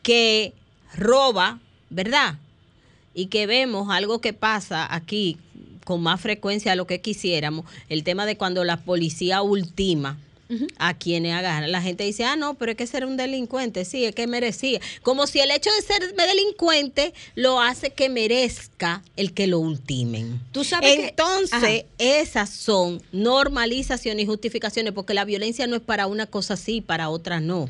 que 0.02 0.52
roba, 0.94 1.60
¿verdad? 1.90 2.36
Y 3.14 3.26
que 3.26 3.46
vemos 3.46 3.88
algo 3.90 4.20
que 4.20 4.32
pasa 4.32 4.92
aquí 4.92 5.38
con 5.84 6.02
más 6.02 6.20
frecuencia 6.20 6.72
de 6.72 6.76
lo 6.76 6.86
que 6.86 7.00
quisiéramos, 7.00 7.64
el 7.88 8.04
tema 8.04 8.26
de 8.26 8.36
cuando 8.36 8.62
la 8.62 8.76
policía 8.76 9.40
ultima 9.40 10.18
a 10.78 10.94
quienes 10.96 11.34
agarran. 11.34 11.70
La 11.70 11.82
gente 11.82 12.04
dice, 12.04 12.24
ah, 12.24 12.36
no, 12.36 12.54
pero 12.54 12.72
es 12.72 12.76
que 12.78 12.86
ser 12.86 13.04
un 13.04 13.16
delincuente, 13.16 13.84
sí, 13.84 14.04
es 14.04 14.14
que 14.14 14.26
merecía. 14.26 14.80
Como 15.02 15.26
si 15.26 15.40
el 15.40 15.50
hecho 15.50 15.70
de 15.72 15.82
ser 15.82 16.14
delincuente 16.14 17.12
lo 17.34 17.60
hace 17.60 17.90
que 17.90 18.08
merezca 18.08 19.02
el 19.16 19.34
que 19.34 19.46
lo 19.46 19.58
ultimen. 19.58 20.40
Tú 20.52 20.64
sabes 20.64 20.96
que- 20.96 21.08
Entonces, 21.08 21.84
esas 21.98 22.48
son 22.50 23.02
normalizaciones 23.12 24.24
y 24.24 24.26
justificaciones, 24.26 24.92
porque 24.92 25.14
la 25.14 25.24
violencia 25.24 25.66
no 25.66 25.76
es 25.76 25.82
para 25.82 26.06
una 26.06 26.26
cosa 26.26 26.56
sí, 26.56 26.80
para 26.80 27.08
otra 27.10 27.40
no. 27.40 27.68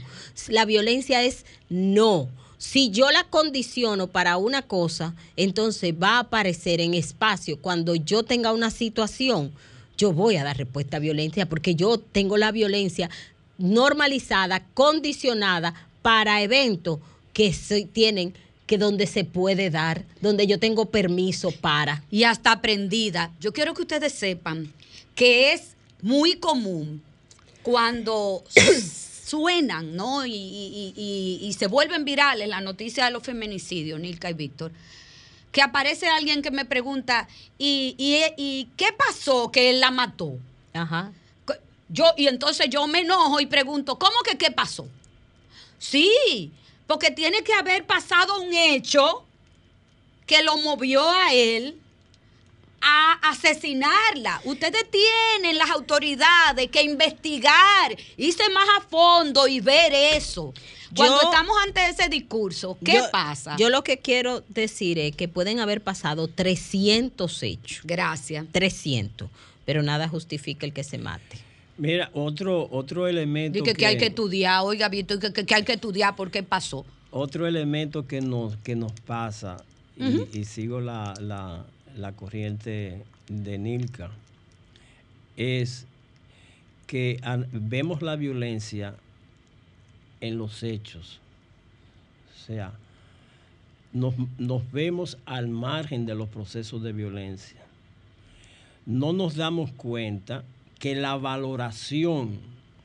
La 0.49 0.65
violencia 0.65 1.23
es 1.25 1.45
no. 1.69 2.29
Si 2.59 2.91
yo 2.91 3.11
la 3.13 3.25
condiciono 3.25 4.09
para 4.09 4.37
una 4.37 4.63
cosa, 4.63 5.15
entonces 5.37 5.95
va 5.95 6.17
a 6.17 6.21
aparecer 6.21 6.81
en 6.81 6.95
espacio 6.95 7.59
cuando 7.61 7.95
yo 7.95 8.23
tenga 8.25 8.53
una 8.53 8.71
situación. 8.71 9.53
Yo 9.99 10.13
voy 10.13 10.37
a 10.37 10.45
dar 10.45 10.57
respuesta 10.57 10.97
a 10.97 11.01
violencia 11.01 11.47
porque 11.49 11.75
yo 11.75 11.99
tengo 11.99 12.37
la 12.39 12.53
violencia 12.53 13.11
normalizada, 13.59 14.65
condicionada 14.75 15.75
para 16.01 16.41
eventos 16.43 17.01
que 17.33 17.53
se- 17.53 17.85
tienen 17.85 18.33
que 18.67 18.79
donde 18.79 19.07
se 19.07 19.25
puede 19.25 19.71
dar, 19.71 20.05
donde 20.21 20.47
yo 20.47 20.59
tengo 20.59 20.87
permiso 20.87 21.51
para. 21.51 22.03
y 22.11 22.25
hasta 22.25 22.53
aprendida. 22.53 23.33
Yo 23.41 23.53
quiero 23.53 23.75
que 23.75 23.83
ustedes 23.83 24.13
sepan 24.13 24.73
que 25.15 25.53
es 25.53 25.75
muy 26.03 26.37
común 26.37 27.03
cuando 27.63 28.45
suenan, 29.25 29.97
¿no? 29.97 30.25
Y, 30.25 30.33
y- 30.35 30.93
y- 30.97 31.39
y 31.47 31.53
se 31.55 31.67
vuelven 31.67 32.05
virales 32.05 32.49
las 32.49 32.63
noticias 32.63 33.07
de 33.09 33.13
los 33.13 33.23
feminicidios, 33.23 33.99
Nilka 34.01 34.31
y 34.31 34.35
Víctor, 34.35 34.71
que 35.53 35.63
aparece 35.63 36.09
alguien 36.09 36.43
que 36.43 36.51
me 36.51 36.65
pregunta, 36.65 37.29
¿y, 37.57 37.95
y, 37.99 38.23
y 38.37 38.69
qué 38.77 38.93
pasó 38.93 39.51
que 39.51 39.71
él 39.71 39.81
la 39.81 39.91
mató? 39.91 40.39
Ajá. 40.75 41.13
Yo, 41.89 42.05
y 42.17 42.27
entonces 42.27 42.69
yo 42.69 42.87
me 42.87 43.01
enojo 43.01 43.41
y 43.41 43.47
pregunto, 43.47 43.99
¿cómo 43.99 44.21
que 44.23 44.37
qué 44.37 44.51
pasó? 44.51 44.87
Sí, 45.79 46.53
porque 46.87 47.11
tiene 47.11 47.43
que 47.43 47.55
haber 47.55 47.87
pasado 47.87 48.41
un 48.41 48.53
hecho 48.53 49.25
que 50.27 50.43
lo 50.43 50.59
movió 50.59 51.09
a 51.09 51.33
él 51.33 51.81
a 52.81 53.15
asesinarla. 53.31 54.41
Ustedes 54.45 54.87
tienen 54.91 55.57
las 55.59 55.71
autoridades 55.71 56.71
que 56.71 56.83
investigar, 56.83 57.97
irse 58.17 58.49
más 58.51 58.69
a 58.77 58.81
fondo 58.83 59.49
y 59.49 59.61
ver 59.61 59.93
eso. 59.93 60.53
Cuando 60.97 61.21
Yo- 61.21 61.31
estamos 61.31 61.55
ante 61.67 61.87
ese 61.89 62.09
discurso, 62.09 62.79
¿qué 62.85 62.95
Yo- 62.95 63.11
pasa? 63.11 63.57
Yo 63.59 63.69
lo 63.71 63.83
que 63.85 63.99
quiero 63.99 64.43
decir 64.49 64.99
es 64.99 65.15
que 65.15 65.29
pueden 65.29 65.61
haber 65.61 65.83
pasado 65.83 66.29
300 66.29 67.43
hechos. 67.43 67.81
Gracias. 67.85 68.47
300, 68.53 69.29
pero 69.67 69.83
nada 69.83 70.09
justifica 70.09 70.65
el 70.67 70.73
que 70.73 70.85
se 70.85 70.99
mate. 70.99 71.39
Mira, 71.77 72.11
otro, 72.15 72.69
otro 72.73 73.07
elemento. 73.07 73.59
Dice 73.61 73.75
que, 73.75 73.87
hay 73.87 73.99
que 73.99 74.07
estudiar, 74.07 74.63
oiga, 74.65 74.89
Víctor, 74.89 75.19
que, 75.21 75.33
que- 75.33 75.45
que 75.47 75.55
hay 75.55 75.63
que 75.63 75.75
estudiar 75.75 76.17
por 76.17 76.31
qué 76.31 76.43
pasó. 76.43 76.85
Otro 77.11 77.47
elemento 77.47 78.07
que 78.07 78.21
nos, 78.21 78.57
que 78.57 78.75
nos 78.75 78.93
pasa, 78.93 79.59
y, 79.97 80.45
sigo 80.45 80.81
la, 80.81 81.15
la- 81.21 81.65
la 81.97 82.13
corriente 82.13 83.03
de 83.29 83.59
Nilka, 83.59 84.11
es 85.37 85.87
que 86.87 87.21
vemos 87.53 88.03
la 88.03 88.17
violencia 88.17 88.95
en 90.21 90.39
los 90.39 90.63
hechos. 90.63 91.21
O 92.35 92.47
sea, 92.47 92.73
nos, 93.93 94.15
nos 94.39 94.71
vemos 94.73 95.19
al 95.27 95.49
margen 95.49 96.07
de 96.07 96.15
los 96.15 96.29
procesos 96.29 96.83
de 96.83 96.93
violencia. 96.93 97.61
No 98.87 99.13
nos 99.13 99.37
damos 99.37 99.71
cuenta 99.73 100.45
que 100.79 100.95
la 100.95 101.17
valoración 101.17 102.39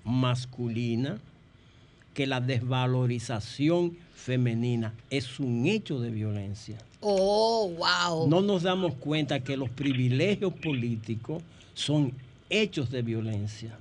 masculina, 0.04 1.20
que 2.14 2.28
la 2.28 2.42
desvalorización 2.42 3.98
femenina 4.14 4.94
es 5.10 5.40
un 5.40 5.66
hecho 5.66 6.00
de 6.00 6.10
violencia. 6.10 6.78
Oh, 7.02 7.70
wow. 7.70 8.28
No 8.30 8.42
nos 8.42 8.64
damos 8.64 8.96
cuenta 8.96 9.42
que 9.42 9.58
los 9.58 9.70
privilegios 9.70 10.54
políticos 10.54 11.44
son 11.74 12.14
hechos 12.50 12.90
de 12.92 13.02
violencia. 13.02 13.78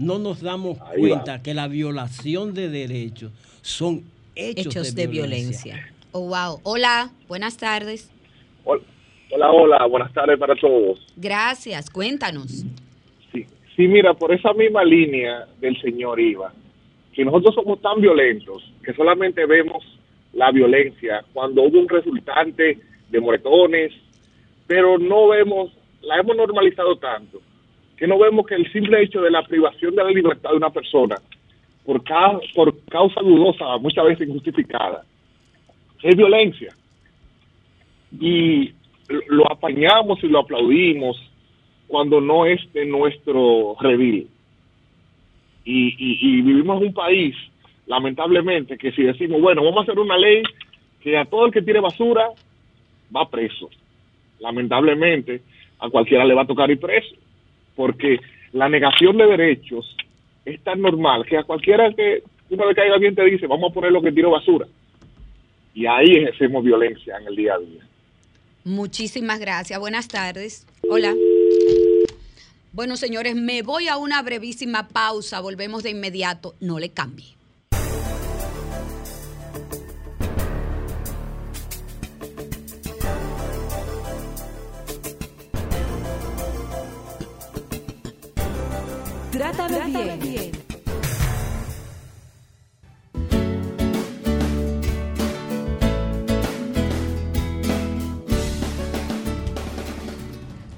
No 0.00 0.18
nos 0.18 0.40
damos 0.40 0.78
Ahí 0.80 1.02
va. 1.02 1.08
cuenta 1.08 1.42
que 1.42 1.52
la 1.52 1.68
violación 1.68 2.54
de 2.54 2.68
derechos 2.70 3.30
son 3.60 4.02
hechos, 4.34 4.66
Hechos 4.74 4.94
de, 4.94 5.02
de 5.02 5.06
violencia. 5.08 5.74
violencia. 5.74 5.94
Oh, 6.12 6.20
wow. 6.28 6.60
Hola, 6.62 7.10
buenas 7.28 7.56
tardes. 7.58 8.10
Hola, 8.64 9.52
hola, 9.52 9.86
buenas 9.86 10.12
tardes 10.12 10.38
para 10.38 10.56
todos. 10.56 10.98
Gracias, 11.16 11.88
cuéntanos. 11.90 12.64
Sí, 13.32 13.86
mira, 13.88 14.12
por 14.14 14.32
esa 14.34 14.52
misma 14.54 14.82
línea 14.84 15.46
del 15.60 15.80
señor 15.80 16.18
Iba, 16.18 16.52
que 17.12 17.24
nosotros 17.24 17.54
somos 17.54 17.80
tan 17.80 18.00
violentos 18.00 18.62
que 18.84 18.92
solamente 18.94 19.46
vemos 19.46 19.84
la 20.32 20.50
violencia 20.50 21.24
cuando 21.32 21.62
hubo 21.62 21.78
un 21.78 21.88
resultante 21.88 22.78
de 23.08 23.20
moretones, 23.20 23.92
pero 24.66 24.98
no 24.98 25.28
vemos, 25.28 25.70
la 26.02 26.16
hemos 26.18 26.36
normalizado 26.36 26.96
tanto, 26.96 27.40
que 28.00 28.06
no 28.06 28.18
vemos 28.18 28.46
que 28.46 28.54
el 28.54 28.72
simple 28.72 29.02
hecho 29.02 29.20
de 29.20 29.30
la 29.30 29.42
privación 29.42 29.94
de 29.94 30.02
la 30.02 30.10
libertad 30.10 30.50
de 30.52 30.56
una 30.56 30.70
persona 30.70 31.16
por, 31.84 32.02
ca- 32.02 32.40
por 32.54 32.74
causa 32.86 33.20
dudosa, 33.20 33.76
muchas 33.78 34.06
veces 34.06 34.26
injustificada, 34.26 35.04
es 36.02 36.16
violencia. 36.16 36.74
Y 38.18 38.72
lo- 39.28 39.50
apañamos 39.52 40.24
y 40.24 40.28
lo 40.28 40.40
aplaudimos 40.40 41.20
cuando 41.88 42.22
no 42.22 42.46
es 42.46 42.60
de 42.72 42.86
nuestro 42.86 43.76
redil. 43.80 44.28
Y, 45.66 45.88
y- 45.98 46.18
y 46.38 46.40
vivimos 46.42 46.80
en 46.80 46.88
un 46.88 46.94
país, 46.94 47.36
lamentablemente, 47.86 48.78
que 48.78 48.92
si 48.92 49.02
decimos, 49.02 49.42
bueno, 49.42 49.62
vamos 49.62 49.80
a 49.80 49.82
hacer 49.82 49.98
una 49.98 50.16
ley 50.16 50.42
que 51.02 51.18
a 51.18 51.26
todo 51.26 51.44
el 51.46 51.52
que 51.52 51.60
tire 51.60 51.80
basura 51.80 52.30
va 53.14 53.28
preso. 53.28 53.68
Lamentablemente, 54.38 55.42
a 55.80 55.90
cualquiera 55.90 56.24
le 56.24 56.32
va 56.34 56.42
a 56.42 56.46
tocar 56.46 56.70
ir 56.70 56.80
preso, 56.80 57.14
porque 57.80 58.20
la 58.52 58.68
negación 58.68 59.16
de 59.16 59.26
derechos 59.26 59.96
es 60.44 60.62
tan 60.62 60.82
normal 60.82 61.24
que 61.24 61.38
a 61.38 61.44
cualquiera 61.44 61.90
que 61.94 62.22
uno 62.50 62.68
le 62.68 62.74
caiga 62.74 62.98
bien 62.98 63.14
te 63.14 63.24
dice, 63.24 63.46
vamos 63.46 63.70
a 63.70 63.74
poner 63.74 63.90
lo 63.90 64.02
que 64.02 64.12
tiro 64.12 64.30
basura. 64.30 64.66
Y 65.72 65.86
ahí 65.86 66.16
ejercemos 66.16 66.62
violencia 66.62 67.16
en 67.16 67.28
el 67.28 67.36
día 67.36 67.54
a 67.54 67.58
día. 67.58 67.80
Muchísimas 68.64 69.40
gracias. 69.40 69.80
Buenas 69.80 70.08
tardes. 70.08 70.66
Hola. 70.90 71.14
Bueno, 72.74 72.96
señores, 72.96 73.34
me 73.34 73.62
voy 73.62 73.88
a 73.88 73.96
una 73.96 74.20
brevísima 74.20 74.88
pausa. 74.88 75.40
Volvemos 75.40 75.82
de 75.82 75.88
inmediato. 75.88 76.56
No 76.60 76.78
le 76.78 76.90
cambie. 76.90 77.39
Trátame, 89.68 90.16
bien. 90.16 90.52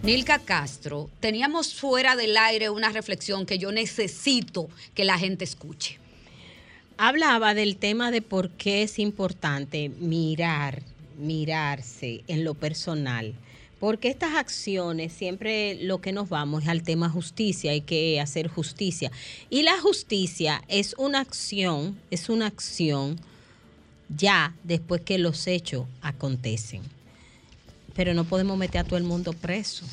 Nilka 0.03 0.41
Castro, 0.41 1.09
teníamos 1.21 1.75
fuera 1.75 2.17
del 2.17 2.37
aire 2.37 2.71
una 2.71 2.89
reflexión 2.89 3.47
que 3.47 3.59
yo 3.59 3.71
necesito 3.71 4.69
que 4.95 5.05
la 5.05 5.17
gente 5.17 5.45
escuche. 5.45 6.01
Hablaba 6.97 7.55
del 7.55 7.77
tema 7.77 8.11
de 8.11 8.21
por 8.21 8.51
qué 8.51 8.83
es 8.83 8.99
importante 8.99 9.91
mirar, 10.01 10.83
mirarse 11.19 12.25
en 12.27 12.43
lo 12.43 12.55
personal. 12.55 13.35
Porque 13.83 14.07
estas 14.07 14.37
acciones 14.37 15.13
siempre 15.13 15.75
lo 15.75 16.01
que 16.01 16.13
nos 16.13 16.29
vamos 16.29 16.63
es 16.63 16.69
al 16.69 16.85
tema 16.85 17.11
justicia, 17.11 17.73
hay 17.73 17.81
que 17.81 18.21
hacer 18.21 18.47
justicia. 18.47 19.11
Y 19.51 19.65
la 19.65 19.77
justicia 19.81 20.63
es 20.69 20.95
una 20.99 21.19
acción, 21.19 21.99
es 22.13 22.29
una 22.29 22.47
acción 22.47 23.19
ya 24.09 24.55
después 24.63 25.01
que 25.01 25.19
los 25.19 25.49
hechos 25.49 25.87
acontecen. 26.01 26.83
Pero 27.97 28.15
no 28.15 28.23
podemos 28.23 28.57
meter 28.57 28.83
a 28.83 28.85
todo 28.85 28.99
el 28.99 29.03
mundo 29.03 29.33
preso. 29.33 29.85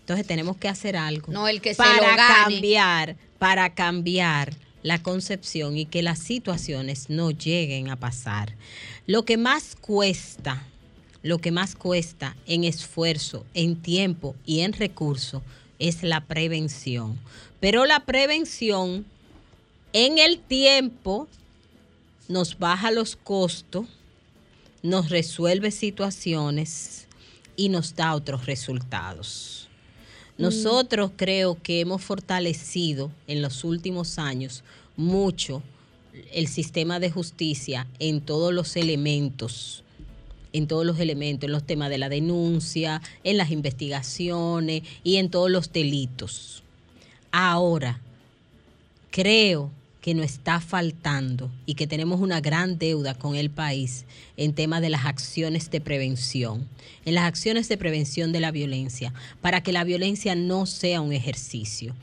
Entonces 0.00 0.26
tenemos 0.26 0.58
que 0.58 0.68
hacer 0.68 0.94
algo 0.98 1.32
No, 1.32 1.48
el 1.48 1.62
que 1.62 1.70
se 1.70 1.78
para 1.78 2.10
lo 2.10 2.16
gane. 2.18 2.44
cambiar, 2.44 3.16
para 3.38 3.72
cambiar 3.72 4.52
la 4.82 5.02
concepción 5.02 5.78
y 5.78 5.86
que 5.86 6.02
las 6.02 6.18
situaciones 6.18 7.08
no 7.08 7.30
lleguen 7.30 7.88
a 7.88 7.96
pasar. 7.96 8.54
Lo 9.06 9.24
que 9.24 9.38
más 9.38 9.76
cuesta, 9.80 10.62
lo 11.22 11.38
que 11.38 11.50
más 11.50 11.74
cuesta 11.74 12.36
en 12.46 12.64
esfuerzo, 12.64 13.44
en 13.54 13.76
tiempo 13.76 14.34
y 14.46 14.60
en 14.60 14.72
recursos 14.72 15.42
es 15.78 16.02
la 16.02 16.26
prevención. 16.26 17.18
Pero 17.60 17.86
la 17.86 18.00
prevención 18.00 19.04
en 19.92 20.18
el 20.18 20.38
tiempo 20.38 21.28
nos 22.28 22.58
baja 22.58 22.90
los 22.90 23.16
costos, 23.16 23.86
nos 24.82 25.10
resuelve 25.10 25.70
situaciones 25.70 27.06
y 27.56 27.68
nos 27.68 27.94
da 27.94 28.14
otros 28.14 28.46
resultados. 28.46 29.68
Nosotros 30.38 31.10
creo 31.16 31.60
que 31.62 31.80
hemos 31.80 32.02
fortalecido 32.02 33.10
en 33.26 33.42
los 33.42 33.62
últimos 33.62 34.18
años 34.18 34.64
mucho 34.96 35.62
el 36.32 36.48
sistema 36.48 36.98
de 36.98 37.10
justicia 37.10 37.86
en 37.98 38.22
todos 38.22 38.54
los 38.54 38.76
elementos, 38.76 39.84
en 40.52 40.66
todos 40.66 40.84
los 40.84 40.98
elementos, 40.98 41.46
en 41.46 41.52
los 41.52 41.66
temas 41.66 41.90
de 41.90 41.98
la 41.98 42.08
denuncia, 42.08 43.02
en 43.24 43.36
las 43.36 43.50
investigaciones 43.50 44.82
y 45.04 45.16
en 45.16 45.30
todos 45.30 45.50
los 45.50 45.72
delitos. 45.72 46.62
Ahora, 47.32 48.00
creo 49.10 49.70
que 50.00 50.14
nos 50.14 50.24
está 50.24 50.60
faltando 50.60 51.50
y 51.66 51.74
que 51.74 51.86
tenemos 51.86 52.20
una 52.20 52.40
gran 52.40 52.78
deuda 52.78 53.14
con 53.14 53.36
el 53.36 53.50
país 53.50 54.04
en 54.36 54.54
tema 54.54 54.80
de 54.80 54.88
las 54.88 55.04
acciones 55.04 55.70
de 55.70 55.80
prevención, 55.80 56.66
en 57.04 57.14
las 57.14 57.24
acciones 57.24 57.68
de 57.68 57.76
prevención 57.76 58.32
de 58.32 58.40
la 58.40 58.50
violencia, 58.50 59.12
para 59.40 59.62
que 59.62 59.72
la 59.72 59.84
violencia 59.84 60.34
no 60.34 60.66
sea 60.66 61.00
un 61.00 61.12
ejercicio. 61.12 61.94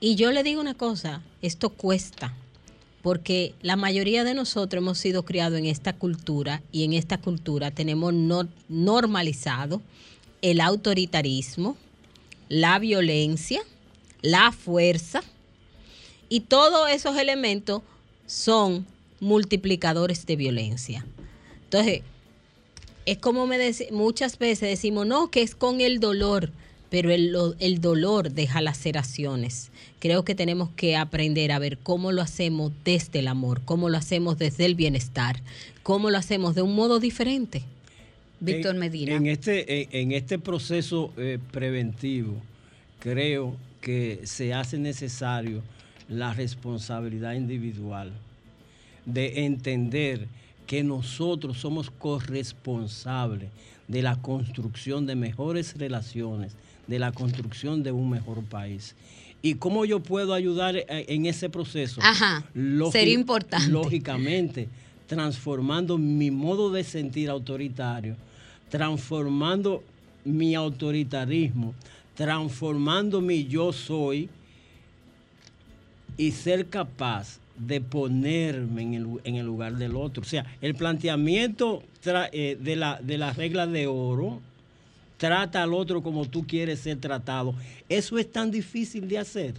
Y 0.00 0.14
yo 0.14 0.30
le 0.30 0.42
digo 0.42 0.60
una 0.60 0.74
cosa, 0.74 1.22
esto 1.42 1.70
cuesta, 1.70 2.34
porque 3.02 3.54
la 3.62 3.76
mayoría 3.76 4.24
de 4.24 4.34
nosotros 4.34 4.82
hemos 4.82 4.98
sido 4.98 5.24
criados 5.24 5.58
en 5.58 5.66
esta 5.66 5.92
cultura 5.92 6.62
y 6.72 6.84
en 6.84 6.92
esta 6.92 7.18
cultura 7.18 7.70
tenemos 7.70 8.12
no- 8.12 8.48
normalizado 8.68 9.80
el 10.42 10.60
autoritarismo, 10.60 11.76
la 12.48 12.78
violencia, 12.78 13.60
la 14.22 14.52
fuerza, 14.52 15.22
y 16.28 16.40
todos 16.40 16.90
esos 16.90 17.16
elementos 17.16 17.82
son 18.26 18.86
multiplicadores 19.20 20.26
de 20.26 20.36
violencia. 20.36 21.06
Entonces, 21.64 22.02
es 23.06 23.18
como 23.18 23.46
me 23.46 23.58
muchas 23.90 24.38
veces 24.38 24.68
decimos, 24.68 25.06
no, 25.06 25.30
que 25.30 25.42
es 25.42 25.54
con 25.54 25.80
el 25.80 25.98
dolor, 25.98 26.52
pero 26.90 27.10
el, 27.10 27.34
el 27.58 27.80
dolor 27.80 28.32
deja 28.32 28.60
laceraciones. 28.60 29.70
Creo 29.98 30.24
que 30.24 30.34
tenemos 30.34 30.70
que 30.70 30.96
aprender 30.96 31.52
a 31.52 31.58
ver 31.58 31.78
cómo 31.78 32.12
lo 32.12 32.22
hacemos 32.22 32.72
desde 32.84 33.18
el 33.18 33.28
amor, 33.28 33.62
cómo 33.64 33.88
lo 33.88 33.98
hacemos 33.98 34.38
desde 34.38 34.64
el 34.64 34.74
bienestar, 34.74 35.42
cómo 35.82 36.10
lo 36.10 36.18
hacemos 36.18 36.54
de 36.54 36.62
un 36.62 36.74
modo 36.74 37.00
diferente. 37.00 37.62
Víctor 38.40 38.76
Medina. 38.76 39.14
En 39.14 39.26
este, 39.26 39.82
en, 39.82 39.88
en 39.90 40.12
este 40.12 40.38
proceso 40.38 41.12
eh, 41.16 41.38
preventivo, 41.50 42.34
creo 43.00 43.56
que 43.80 44.20
se 44.24 44.54
hace 44.54 44.78
necesario 44.78 45.62
la 46.08 46.32
responsabilidad 46.32 47.34
individual 47.34 48.12
de 49.04 49.44
entender 49.44 50.28
que 50.66 50.84
nosotros 50.84 51.58
somos 51.58 51.90
corresponsables 51.90 53.50
de 53.88 54.02
la 54.02 54.16
construcción 54.16 55.06
de 55.06 55.16
mejores 55.16 55.76
relaciones, 55.78 56.52
de 56.88 56.98
la 56.98 57.12
construcción 57.12 57.82
de 57.84 57.92
un 57.92 58.10
mejor 58.10 58.42
país. 58.42 58.96
¿Y 59.40 59.54
cómo 59.54 59.84
yo 59.84 60.00
puedo 60.00 60.34
ayudar 60.34 60.74
eh, 60.76 60.86
en 61.08 61.26
ese 61.26 61.48
proceso? 61.48 62.00
Ajá, 62.02 62.44
sería 62.90 63.14
importante. 63.14 63.70
Lógicamente, 63.70 64.68
transformando 65.06 65.96
mi 65.96 66.32
modo 66.32 66.72
de 66.72 66.82
sentir 66.82 67.30
autoritario, 67.30 68.16
transformando 68.68 69.84
mi 70.24 70.54
autoritarismo, 70.56 71.74
transformando 72.16 73.20
mi 73.20 73.46
yo 73.46 73.72
soy 73.72 74.28
y 76.16 76.32
ser 76.32 76.66
capaz 76.66 77.38
de 77.56 77.80
ponerme 77.80 78.82
en 78.82 78.94
el, 78.94 79.06
en 79.24 79.34
el 79.36 79.46
lugar 79.46 79.76
del 79.76 79.94
otro. 79.96 80.22
O 80.22 80.26
sea, 80.26 80.44
el 80.60 80.74
planteamiento 80.74 81.82
tra- 82.04 82.28
eh, 82.32 82.56
de, 82.60 82.76
la, 82.76 83.00
de 83.00 83.18
la 83.18 83.32
regla 83.32 83.66
de 83.66 83.86
oro, 83.86 84.40
trata 85.18 85.62
al 85.62 85.74
otro 85.74 86.02
como 86.02 86.24
tú 86.24 86.46
quieres 86.46 86.80
ser 86.80 86.98
tratado. 86.98 87.54
Eso 87.88 88.18
es 88.18 88.30
tan 88.32 88.50
difícil 88.50 89.06
de 89.08 89.18
hacer. 89.18 89.54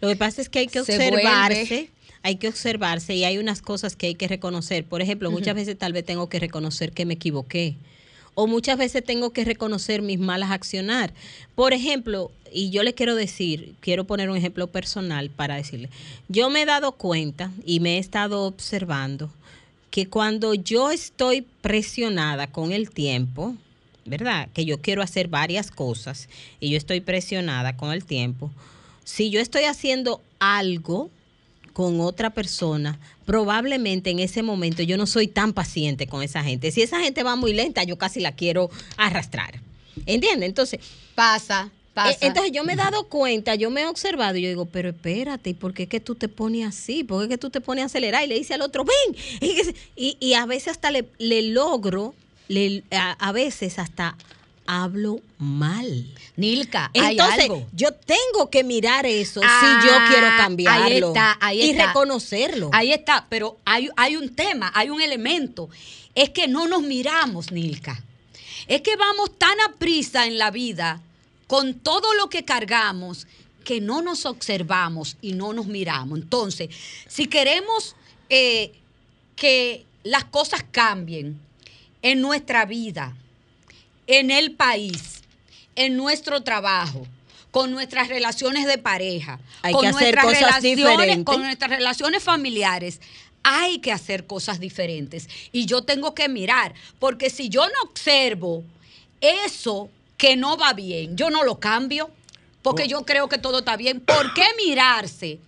Lo 0.00 0.08
que 0.08 0.16
pasa 0.16 0.42
es 0.42 0.50
que 0.50 0.58
hay 0.58 0.66
que 0.66 0.84
Se 0.84 0.96
observarse, 0.96 1.64
vuelve. 1.64 1.90
hay 2.22 2.36
que 2.36 2.48
observarse 2.48 3.14
y 3.14 3.24
hay 3.24 3.38
unas 3.38 3.62
cosas 3.62 3.96
que 3.96 4.08
hay 4.08 4.14
que 4.14 4.28
reconocer. 4.28 4.84
Por 4.84 5.00
ejemplo, 5.00 5.30
muchas 5.30 5.54
veces 5.54 5.78
tal 5.78 5.94
vez 5.94 6.04
tengo 6.04 6.28
que 6.28 6.38
reconocer 6.38 6.92
que 6.92 7.06
me 7.06 7.14
equivoqué. 7.14 7.76
O 8.34 8.48
muchas 8.48 8.76
veces 8.76 9.04
tengo 9.04 9.30
que 9.30 9.44
reconocer 9.44 10.02
mis 10.02 10.18
malas 10.18 10.50
accionar. 10.50 11.14
Por 11.54 11.72
ejemplo, 11.72 12.32
y 12.52 12.70
yo 12.70 12.82
le 12.82 12.92
quiero 12.92 13.14
decir, 13.14 13.74
quiero 13.80 14.04
poner 14.04 14.28
un 14.28 14.36
ejemplo 14.36 14.66
personal 14.66 15.30
para 15.30 15.54
decirle, 15.54 15.88
yo 16.28 16.50
me 16.50 16.62
he 16.62 16.66
dado 16.66 16.92
cuenta 16.92 17.52
y 17.64 17.78
me 17.78 17.96
he 17.96 17.98
estado 17.98 18.42
observando 18.42 19.30
que 19.90 20.08
cuando 20.08 20.54
yo 20.54 20.90
estoy 20.90 21.46
presionada 21.60 22.48
con 22.48 22.72
el 22.72 22.90
tiempo, 22.90 23.54
¿verdad? 24.06 24.48
Que 24.54 24.64
yo 24.64 24.80
quiero 24.80 25.02
hacer 25.02 25.28
varias 25.28 25.70
cosas 25.70 26.28
y 26.60 26.70
yo 26.70 26.76
estoy 26.76 27.00
presionada 27.00 27.76
con 27.76 27.92
el 27.92 28.04
tiempo. 28.04 28.50
Si 29.04 29.30
yo 29.30 29.40
estoy 29.40 29.64
haciendo 29.64 30.22
algo 30.38 31.10
con 31.72 32.00
otra 32.00 32.30
persona, 32.30 32.98
probablemente 33.26 34.10
en 34.10 34.20
ese 34.20 34.42
momento 34.42 34.82
yo 34.82 34.96
no 34.96 35.06
soy 35.06 35.26
tan 35.26 35.52
paciente 35.52 36.06
con 36.06 36.22
esa 36.22 36.42
gente. 36.44 36.70
Si 36.70 36.82
esa 36.82 37.00
gente 37.00 37.22
va 37.22 37.34
muy 37.36 37.52
lenta, 37.52 37.82
yo 37.84 37.98
casi 37.98 38.20
la 38.20 38.32
quiero 38.32 38.70
arrastrar. 38.96 39.58
¿Entiendes? 40.06 40.48
Entonces, 40.48 40.80
pasa, 41.14 41.70
pasa. 41.94 42.10
eh, 42.12 42.18
entonces 42.20 42.52
yo 42.52 42.64
me 42.64 42.74
he 42.74 42.76
dado 42.76 43.04
cuenta, 43.08 43.54
yo 43.56 43.70
me 43.70 43.82
he 43.82 43.86
observado 43.86 44.36
y 44.36 44.42
yo 44.42 44.48
digo, 44.48 44.66
pero 44.66 44.90
espérate, 44.90 45.50
¿y 45.50 45.54
por 45.54 45.72
qué 45.74 45.84
es 45.84 45.88
que 45.88 46.00
tú 46.00 46.14
te 46.14 46.28
pones 46.28 46.66
así? 46.66 47.02
¿Por 47.04 47.18
qué 47.20 47.24
es 47.24 47.30
que 47.30 47.38
tú 47.38 47.50
te 47.50 47.60
pones 47.60 47.82
a 47.82 47.86
acelerar? 47.86 48.24
Y 48.24 48.28
le 48.28 48.34
dice 48.38 48.54
al 48.54 48.62
otro, 48.62 48.84
ven. 48.84 49.16
Y- 49.96 50.16
y 50.20 50.34
a 50.34 50.46
veces 50.46 50.68
hasta 50.68 50.90
le, 50.90 51.06
le 51.18 51.42
logro, 51.42 52.14
le- 52.48 52.84
a, 52.90 53.12
a 53.12 53.32
veces 53.32 53.78
hasta 53.78 54.16
hablo 54.66 55.20
mal. 55.38 56.06
Nilka, 56.36 56.90
hay 56.94 57.12
Entonces, 57.12 57.42
algo. 57.44 57.66
yo 57.72 57.92
tengo 57.92 58.48
que 58.50 58.64
mirar 58.64 59.04
eso 59.06 59.40
Ah, 59.44 59.60
si 59.82 59.86
yo 59.88 59.94
quiero 60.08 60.26
cambiarlo. 60.36 60.84
Ahí 60.84 60.96
está, 60.98 61.38
ahí 61.40 61.62
y 61.62 61.70
está. 61.70 61.86
reconocerlo. 61.88 62.70
Ahí 62.72 62.92
está, 62.92 63.26
pero 63.28 63.58
hay, 63.64 63.88
hay 63.96 64.16
un 64.16 64.34
tema, 64.34 64.72
hay 64.74 64.90
un 64.90 65.00
elemento. 65.02 65.68
Es 66.14 66.30
que 66.30 66.48
no 66.48 66.66
nos 66.66 66.82
miramos, 66.82 67.52
Nilka. 67.52 68.02
Es 68.66 68.80
que 68.80 68.96
vamos 68.96 69.36
tan 69.38 69.60
a 69.60 69.72
prisa 69.78 70.26
en 70.26 70.38
la 70.38 70.50
vida 70.50 71.00
con 71.46 71.74
todo 71.74 72.14
lo 72.14 72.30
que 72.30 72.44
cargamos 72.44 73.26
que 73.64 73.80
no 73.80 74.00
nos 74.02 74.24
observamos 74.26 75.16
y 75.20 75.32
no 75.32 75.52
nos 75.52 75.66
miramos. 75.66 76.18
Entonces, 76.18 76.70
si 77.06 77.26
queremos 77.26 77.94
eh, 78.30 78.72
que 79.36 79.84
las 80.02 80.24
cosas 80.24 80.64
cambien 80.70 81.38
en 82.04 82.20
nuestra 82.20 82.64
vida, 82.66 83.16
en 84.06 84.30
el 84.30 84.52
país, 84.52 85.22
en 85.74 85.96
nuestro 85.96 86.42
trabajo, 86.42 87.06
con 87.50 87.70
nuestras 87.70 88.08
relaciones 88.08 88.66
de 88.66 88.78
pareja, 88.78 89.40
Hay 89.62 89.72
con 89.72 89.82
que 89.82 89.88
hacer 89.88 90.14
nuestras 90.14 90.24
cosas 90.24 90.40
relaciones, 90.62 90.76
diferentes. 90.76 91.24
con 91.24 91.42
nuestras 91.42 91.70
relaciones 91.70 92.22
familiares. 92.22 93.00
Hay 93.42 93.78
que 93.78 93.92
hacer 93.92 94.26
cosas 94.26 94.60
diferentes. 94.60 95.28
Y 95.52 95.66
yo 95.66 95.82
tengo 95.82 96.14
que 96.14 96.28
mirar, 96.28 96.74
porque 96.98 97.30
si 97.30 97.48
yo 97.48 97.66
no 97.66 97.82
observo 97.90 98.64
eso 99.20 99.88
que 100.16 100.36
no 100.36 100.56
va 100.56 100.72
bien, 100.74 101.16
yo 101.16 101.30
no 101.30 101.42
lo 101.44 101.58
cambio, 101.60 102.10
porque 102.62 102.84
Oh. 102.84 102.86
yo 102.86 103.02
creo 103.04 103.28
que 103.28 103.38
todo 103.38 103.60
está 103.60 103.76
bien. 103.76 104.00
¿Por 104.00 104.32
qué 104.34 104.44
mirarse 104.66 105.38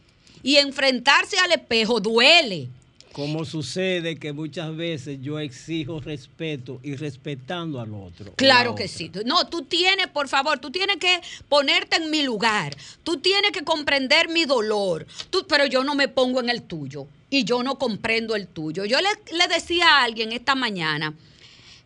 y 0.43 0.57
enfrentarse 0.57 1.39
al 1.39 1.53
espejo 1.53 2.01
duele? 2.01 2.69
Como 3.17 3.47
sucede 3.47 4.17
que 4.17 4.35
muchas 4.35 4.77
veces 4.77 5.21
yo 5.23 5.39
exijo 5.39 6.01
respeto 6.01 6.81
y 6.83 6.97
respetando 6.97 7.81
al 7.81 7.95
otro. 7.95 8.35
Claro 8.37 8.73
la 8.73 8.77
que 8.77 8.89
sí. 8.89 9.11
No, 9.25 9.47
tú 9.47 9.62
tienes, 9.62 10.09
por 10.09 10.29
favor, 10.29 10.59
tú 10.59 10.71
tienes 10.71 10.99
que 10.99 11.23
ponerte 11.49 11.97
en 11.97 12.11
mi 12.11 12.23
lugar. 12.23 12.77
Tú 13.05 13.17
tienes 13.17 13.53
que 13.53 13.64
comprender 13.64 14.29
mi 14.29 14.45
dolor. 14.45 15.07
Tú, 15.31 15.47
pero 15.49 15.64
yo 15.64 15.83
no 15.83 15.95
me 15.95 16.09
pongo 16.09 16.41
en 16.41 16.51
el 16.51 16.61
tuyo 16.61 17.07
y 17.31 17.45
yo 17.45 17.62
no 17.62 17.79
comprendo 17.79 18.37
el 18.37 18.49
tuyo. 18.49 18.85
Yo 18.85 18.99
le, 19.01 19.09
le 19.35 19.49
decía 19.49 19.89
a 19.89 20.03
alguien 20.03 20.33
esta 20.33 20.55
mañana 20.55 21.14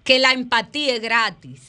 que 0.03 0.18
la 0.18 0.33
empatía 0.33 0.97
es 0.97 1.01
gratis. 1.01 1.61